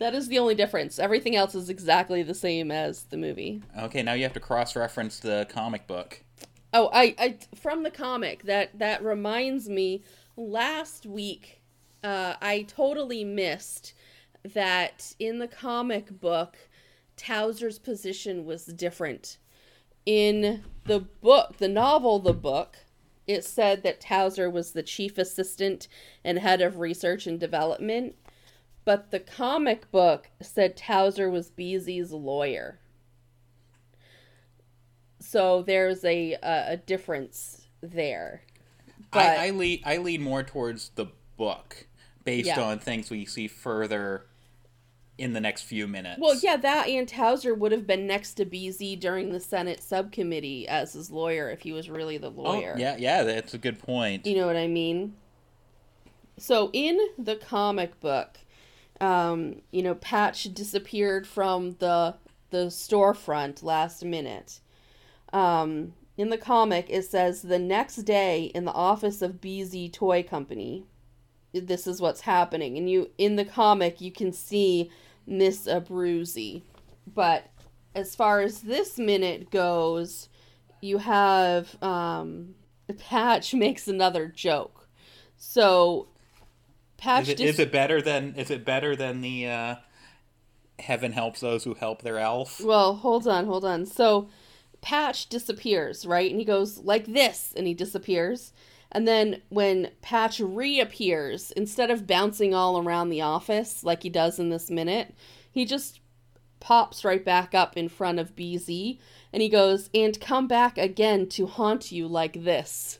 That 0.00 0.14
is 0.14 0.28
the 0.28 0.38
only 0.38 0.54
difference. 0.54 0.98
Everything 0.98 1.36
else 1.36 1.54
is 1.54 1.68
exactly 1.68 2.22
the 2.22 2.34
same 2.34 2.70
as 2.70 3.04
the 3.04 3.18
movie. 3.18 3.62
Okay, 3.78 4.02
now 4.02 4.14
you 4.14 4.22
have 4.22 4.32
to 4.32 4.40
cross-reference 4.40 5.20
the 5.20 5.46
comic 5.50 5.86
book. 5.86 6.24
Oh, 6.72 6.88
I, 6.90 7.14
I 7.18 7.38
from 7.54 7.82
the 7.82 7.90
comic 7.90 8.44
that 8.44 8.78
that 8.78 9.04
reminds 9.04 9.68
me. 9.68 10.02
Last 10.36 11.04
week, 11.04 11.60
uh, 12.02 12.34
I 12.40 12.62
totally 12.62 13.24
missed 13.24 13.92
that 14.54 15.14
in 15.18 15.38
the 15.38 15.48
comic 15.48 16.18
book, 16.18 16.56
Towser's 17.18 17.78
position 17.78 18.46
was 18.46 18.64
different. 18.64 19.36
In 20.06 20.64
the 20.84 21.00
book, 21.00 21.58
the 21.58 21.68
novel, 21.68 22.20
the 22.20 22.32
book, 22.32 22.78
it 23.26 23.44
said 23.44 23.82
that 23.82 24.00
Towser 24.00 24.48
was 24.48 24.72
the 24.72 24.82
chief 24.82 25.18
assistant 25.18 25.88
and 26.24 26.38
head 26.38 26.62
of 26.62 26.78
research 26.78 27.26
and 27.26 27.38
development, 27.38 28.16
but 28.84 29.10
the 29.10 29.20
comic 29.20 29.90
book 29.90 30.30
said 30.40 30.76
Towser 30.76 31.30
was 31.30 31.50
Beezy's 31.50 32.12
lawyer. 32.12 32.78
So 35.18 35.62
there's 35.62 36.04
a 36.04 36.32
a, 36.42 36.72
a 36.72 36.76
difference 36.76 37.66
there. 37.82 38.42
But 39.12 39.38
I, 39.38 39.48
I 39.48 39.50
lean 39.50 39.80
I 39.84 39.96
lean 39.98 40.22
more 40.22 40.42
towards 40.42 40.90
the 40.94 41.06
book 41.36 41.86
based 42.24 42.46
Yeah. 42.48 42.60
on 42.60 42.78
things 42.78 43.10
we 43.10 43.24
see 43.24 43.48
further 43.48 44.26
in 45.18 45.34
the 45.34 45.40
next 45.40 45.62
few 45.62 45.86
minutes. 45.86 46.18
well, 46.18 46.34
yeah, 46.42 46.56
that 46.56 46.88
and 46.88 47.06
Towser 47.06 47.52
would 47.54 47.72
have 47.72 47.86
been 47.86 48.06
next 48.06 48.34
to 48.34 48.46
BZ 48.46 48.98
during 48.98 49.32
the 49.32 49.40
Senate 49.40 49.82
subcommittee 49.82 50.66
as 50.66 50.94
his 50.94 51.10
lawyer 51.10 51.50
if 51.50 51.60
he 51.60 51.72
was 51.72 51.90
really 51.90 52.16
the 52.16 52.28
Oh, 52.28 52.42
lawyer. 52.42 52.74
yeah, 52.78 52.96
yeah, 52.98 53.22
that's 53.22 53.52
a 53.52 53.58
good 53.58 53.78
point. 53.78 54.24
You 54.26 54.36
know 54.36 54.46
what 54.46 54.56
I 54.56 54.66
mean? 54.66 55.14
So 56.38 56.70
in 56.72 56.98
the 57.18 57.36
comic 57.36 58.00
book, 58.00 58.38
um, 59.00 59.62
you 59.70 59.82
know, 59.82 59.94
Patch 59.94 60.44
disappeared 60.54 61.26
from 61.26 61.76
the 61.78 62.16
the 62.50 62.66
storefront 62.66 63.62
last 63.62 64.04
minute. 64.04 64.60
Um, 65.32 65.94
in 66.16 66.30
the 66.30 66.38
comic, 66.38 66.86
it 66.88 67.04
says 67.04 67.42
the 67.42 67.58
next 67.58 67.96
day 67.98 68.50
in 68.54 68.64
the 68.64 68.72
office 68.72 69.22
of 69.22 69.40
BZ 69.40 69.92
Toy 69.92 70.22
Company, 70.22 70.84
this 71.52 71.86
is 71.86 72.00
what's 72.00 72.22
happening, 72.22 72.76
and 72.76 72.90
you 72.90 73.10
in 73.18 73.36
the 73.36 73.44
comic 73.44 74.00
you 74.00 74.12
can 74.12 74.32
see 74.32 74.90
Miss 75.26 75.66
Abruzzi, 75.66 76.62
but 77.14 77.50
as 77.94 78.14
far 78.14 78.40
as 78.40 78.60
this 78.60 78.98
minute 78.98 79.50
goes, 79.50 80.28
you 80.80 80.98
have 80.98 81.80
um, 81.82 82.54
Patch 82.98 83.54
makes 83.54 83.88
another 83.88 84.28
joke. 84.28 84.88
So 85.36 86.08
Patch 87.00 87.22
Is 87.22 87.28
it, 87.30 87.36
dis- 87.38 87.50
is 87.54 87.58
it 87.58 87.72
better 87.72 88.02
than 88.02 88.34
is 88.36 88.50
it 88.50 88.64
better 88.64 88.94
than 88.94 89.22
the 89.22 89.48
uh, 89.48 89.76
heaven 90.78 91.12
helps 91.12 91.40
those 91.40 91.64
who 91.64 91.74
help 91.74 92.02
their 92.02 92.18
elf? 92.18 92.60
Well, 92.60 92.94
hold 92.94 93.26
on, 93.26 93.46
hold 93.46 93.64
on. 93.64 93.86
So 93.86 94.28
Patch 94.82 95.28
disappears, 95.28 96.04
right? 96.04 96.30
And 96.30 96.38
he 96.38 96.44
goes 96.44 96.78
like 96.78 97.06
this 97.06 97.54
and 97.56 97.66
he 97.66 97.74
disappears. 97.74 98.52
And 98.92 99.08
then 99.08 99.40
when 99.48 99.92
Patch 100.02 100.40
reappears, 100.40 101.52
instead 101.52 101.90
of 101.90 102.06
bouncing 102.06 102.54
all 102.54 102.78
around 102.78 103.08
the 103.08 103.22
office 103.22 103.82
like 103.82 104.02
he 104.02 104.10
does 104.10 104.38
in 104.38 104.50
this 104.50 104.68
minute, 104.68 105.14
he 105.50 105.64
just 105.64 106.00
pops 106.58 107.02
right 107.02 107.24
back 107.24 107.54
up 107.54 107.78
in 107.78 107.88
front 107.88 108.18
of 108.18 108.36
BZ 108.36 108.98
and 109.32 109.42
he 109.42 109.48
goes, 109.48 109.88
"And 109.94 110.20
come 110.20 110.46
back 110.46 110.76
again 110.76 111.28
to 111.30 111.46
haunt 111.46 111.92
you 111.92 112.06
like 112.06 112.44
this." 112.44 112.98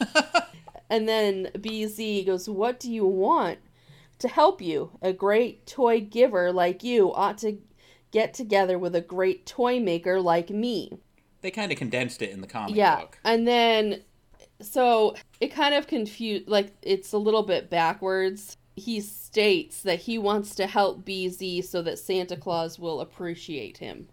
and 0.92 1.08
then 1.08 1.50
BZ 1.56 2.24
goes, 2.26 2.48
"What 2.48 2.78
do 2.78 2.92
you 2.92 3.06
want?" 3.06 3.58
To 4.18 4.28
help 4.28 4.60
you, 4.62 4.90
a 5.00 5.12
great 5.12 5.66
toy 5.66 6.00
giver 6.00 6.52
like 6.52 6.84
you 6.84 7.12
ought 7.12 7.38
to 7.38 7.58
get 8.12 8.34
together 8.34 8.78
with 8.78 8.94
a 8.94 9.00
great 9.00 9.46
toy 9.46 9.80
maker 9.80 10.20
like 10.20 10.50
me. 10.50 10.92
They 11.40 11.50
kind 11.50 11.72
of 11.72 11.78
condensed 11.78 12.22
it 12.22 12.30
in 12.30 12.40
the 12.40 12.46
comic 12.46 12.76
Yeah. 12.76 13.00
book. 13.00 13.18
And 13.24 13.48
then 13.48 14.02
so 14.60 15.16
it 15.40 15.48
kind 15.48 15.74
of 15.74 15.86
confused 15.88 16.46
like 16.46 16.72
it's 16.82 17.12
a 17.12 17.18
little 17.18 17.42
bit 17.42 17.68
backwards. 17.68 18.56
He 18.76 19.00
states 19.00 19.82
that 19.82 20.00
he 20.00 20.18
wants 20.18 20.54
to 20.56 20.66
help 20.66 21.04
BZ 21.04 21.64
so 21.64 21.82
that 21.82 21.98
Santa 21.98 22.36
Claus 22.36 22.78
will 22.78 23.00
appreciate 23.00 23.78
him. 23.78 24.08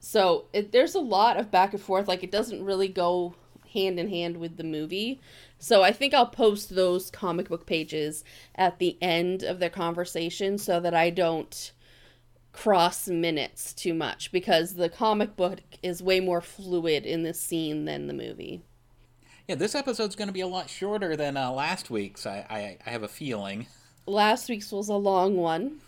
So 0.00 0.46
it, 0.52 0.72
there's 0.72 0.94
a 0.94 1.00
lot 1.00 1.38
of 1.38 1.50
back 1.50 1.72
and 1.72 1.80
forth 1.80 2.08
like 2.08 2.22
it 2.24 2.32
doesn't 2.32 2.64
really 2.64 2.88
go 2.88 3.34
hand 3.74 4.00
in 4.00 4.08
hand 4.08 4.38
with 4.38 4.56
the 4.56 4.64
movie. 4.64 5.20
So 5.58 5.82
I 5.82 5.92
think 5.92 6.14
I'll 6.14 6.26
post 6.26 6.74
those 6.74 7.10
comic 7.10 7.48
book 7.48 7.66
pages 7.66 8.24
at 8.54 8.78
the 8.78 8.96
end 9.02 9.42
of 9.42 9.58
their 9.58 9.70
conversation 9.70 10.58
so 10.58 10.80
that 10.80 10.94
I 10.94 11.10
don't 11.10 11.72
cross 12.52 13.08
minutes 13.08 13.74
too 13.74 13.92
much 13.92 14.30
because 14.32 14.74
the 14.74 14.88
comic 14.88 15.36
book 15.36 15.60
is 15.82 16.02
way 16.02 16.20
more 16.20 16.40
fluid 16.40 17.04
in 17.04 17.22
this 17.22 17.40
scene 17.40 17.84
than 17.84 18.06
the 18.06 18.14
movie. 18.14 18.62
Yeah, 19.48 19.56
this 19.56 19.74
episode's 19.74 20.16
going 20.16 20.28
to 20.28 20.32
be 20.32 20.40
a 20.40 20.46
lot 20.46 20.70
shorter 20.70 21.16
than 21.16 21.36
uh, 21.36 21.50
last 21.50 21.90
week's. 21.90 22.24
I, 22.24 22.46
I 22.48 22.78
I 22.86 22.90
have 22.90 23.02
a 23.02 23.08
feeling. 23.08 23.66
Last 24.06 24.48
week's 24.48 24.72
was 24.72 24.88
a 24.88 24.94
long 24.94 25.36
one. 25.36 25.80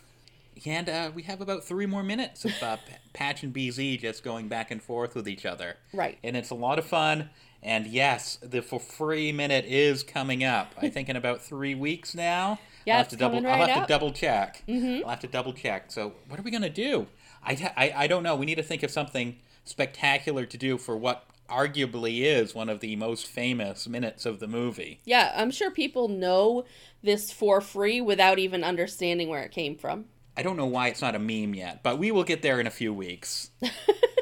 And 0.64 0.88
uh, 0.88 1.10
we 1.14 1.22
have 1.22 1.40
about 1.40 1.64
three 1.64 1.86
more 1.86 2.02
minutes 2.02 2.44
of 2.44 2.52
uh, 2.62 2.78
Patch 3.12 3.42
and 3.42 3.54
BZ 3.54 4.00
just 4.00 4.22
going 4.24 4.48
back 4.48 4.70
and 4.70 4.82
forth 4.82 5.14
with 5.14 5.28
each 5.28 5.44
other. 5.44 5.76
Right. 5.92 6.18
And 6.24 6.36
it's 6.36 6.50
a 6.50 6.54
lot 6.54 6.78
of 6.78 6.86
fun. 6.86 7.28
And 7.66 7.88
yes, 7.88 8.38
the 8.42 8.62
for 8.62 8.78
free 8.78 9.32
minute 9.32 9.64
is 9.66 10.04
coming 10.04 10.44
up. 10.44 10.72
I 10.80 10.88
think 10.88 11.08
in 11.08 11.16
about 11.16 11.42
three 11.42 11.74
weeks 11.74 12.14
now. 12.14 12.60
Yeah, 12.84 12.94
I'll 12.94 12.98
have 12.98 13.08
to 13.08 13.16
double. 13.16 13.38
coming 13.38 13.50
I'll 13.50 13.66
have 13.66 13.82
up. 13.82 13.88
to 13.88 13.92
double 13.92 14.12
check. 14.12 14.62
Mm-hmm. 14.68 15.04
I'll 15.04 15.10
have 15.10 15.20
to 15.20 15.26
double 15.26 15.52
check. 15.52 15.90
So 15.90 16.12
what 16.28 16.38
are 16.38 16.44
we 16.44 16.52
gonna 16.52 16.70
do? 16.70 17.08
I, 17.44 17.72
I 17.76 17.92
I 18.04 18.06
don't 18.06 18.22
know. 18.22 18.36
We 18.36 18.46
need 18.46 18.54
to 18.54 18.62
think 18.62 18.84
of 18.84 18.92
something 18.92 19.38
spectacular 19.64 20.46
to 20.46 20.56
do 20.56 20.78
for 20.78 20.96
what 20.96 21.26
arguably 21.50 22.22
is 22.22 22.54
one 22.54 22.68
of 22.68 22.78
the 22.78 22.94
most 22.94 23.26
famous 23.26 23.88
minutes 23.88 24.24
of 24.26 24.38
the 24.38 24.46
movie. 24.46 25.00
Yeah, 25.04 25.32
I'm 25.36 25.50
sure 25.50 25.72
people 25.72 26.06
know 26.06 26.66
this 27.02 27.32
for 27.32 27.60
free 27.60 28.00
without 28.00 28.38
even 28.38 28.62
understanding 28.62 29.28
where 29.28 29.42
it 29.42 29.50
came 29.50 29.76
from. 29.76 30.04
I 30.36 30.42
don't 30.42 30.56
know 30.56 30.66
why 30.66 30.88
it's 30.88 31.02
not 31.02 31.16
a 31.16 31.18
meme 31.18 31.54
yet, 31.54 31.82
but 31.82 31.98
we 31.98 32.12
will 32.12 32.24
get 32.24 32.42
there 32.42 32.60
in 32.60 32.66
a 32.68 32.70
few 32.70 32.94
weeks. 32.94 33.50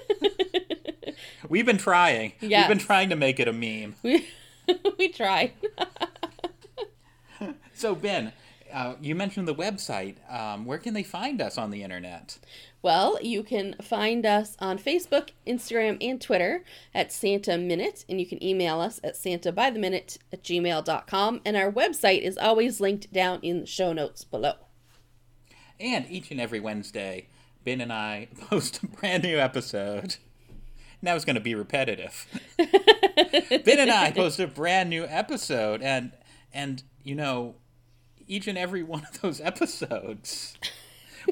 We've 1.48 1.66
been 1.66 1.78
trying. 1.78 2.32
Yes. 2.40 2.68
We've 2.68 2.78
been 2.78 2.86
trying 2.86 3.10
to 3.10 3.16
make 3.16 3.38
it 3.40 3.48
a 3.48 3.52
meme. 3.52 3.96
We 4.04 4.26
we 4.98 5.08
try. 5.08 5.52
So, 7.74 7.94
Ben, 7.94 8.32
uh, 8.72 8.94
you 9.00 9.14
mentioned 9.14 9.48
the 9.48 9.54
website. 9.54 10.16
Um, 10.32 10.64
where 10.64 10.78
can 10.78 10.94
they 10.94 11.02
find 11.02 11.42
us 11.42 11.58
on 11.58 11.70
the 11.70 11.82
internet? 11.82 12.38
Well, 12.82 13.18
you 13.20 13.42
can 13.42 13.74
find 13.82 14.24
us 14.24 14.56
on 14.60 14.78
Facebook, 14.78 15.30
Instagram, 15.46 15.98
and 16.00 16.20
Twitter 16.20 16.64
at 16.94 17.12
Santa 17.12 17.58
Minute, 17.58 18.04
and 18.08 18.20
you 18.20 18.26
can 18.26 18.42
email 18.42 18.80
us 18.80 19.00
at 19.02 19.14
santabytheminute 19.14 20.18
at 20.32 20.42
gmail.com, 20.42 21.40
and 21.44 21.56
our 21.56 21.72
website 21.72 22.22
is 22.22 22.38
always 22.38 22.80
linked 22.80 23.12
down 23.12 23.40
in 23.42 23.60
the 23.60 23.66
show 23.66 23.92
notes 23.92 24.22
below. 24.22 24.54
And 25.80 26.06
each 26.08 26.30
and 26.30 26.40
every 26.40 26.60
Wednesday, 26.60 27.26
Ben 27.64 27.80
and 27.80 27.92
I 27.92 28.28
post 28.48 28.82
a 28.82 28.86
brand 28.86 29.24
new 29.24 29.38
episode. 29.38 30.16
Now 31.04 31.14
it's 31.14 31.26
going 31.26 31.34
to 31.34 31.40
be 31.40 31.54
repetitive. 31.54 32.26
ben 32.56 33.78
and 33.78 33.90
I 33.90 34.10
post 34.10 34.40
a 34.40 34.46
brand 34.46 34.88
new 34.88 35.04
episode, 35.04 35.82
and 35.82 36.12
and 36.52 36.82
you 37.02 37.14
know, 37.14 37.56
each 38.26 38.48
and 38.48 38.56
every 38.56 38.82
one 38.82 39.06
of 39.10 39.20
those 39.20 39.38
episodes 39.40 40.56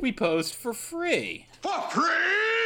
we 0.00 0.12
posed 0.12 0.54
for 0.54 0.74
free. 0.74 1.46
For 1.62 1.80
free? 1.90 2.61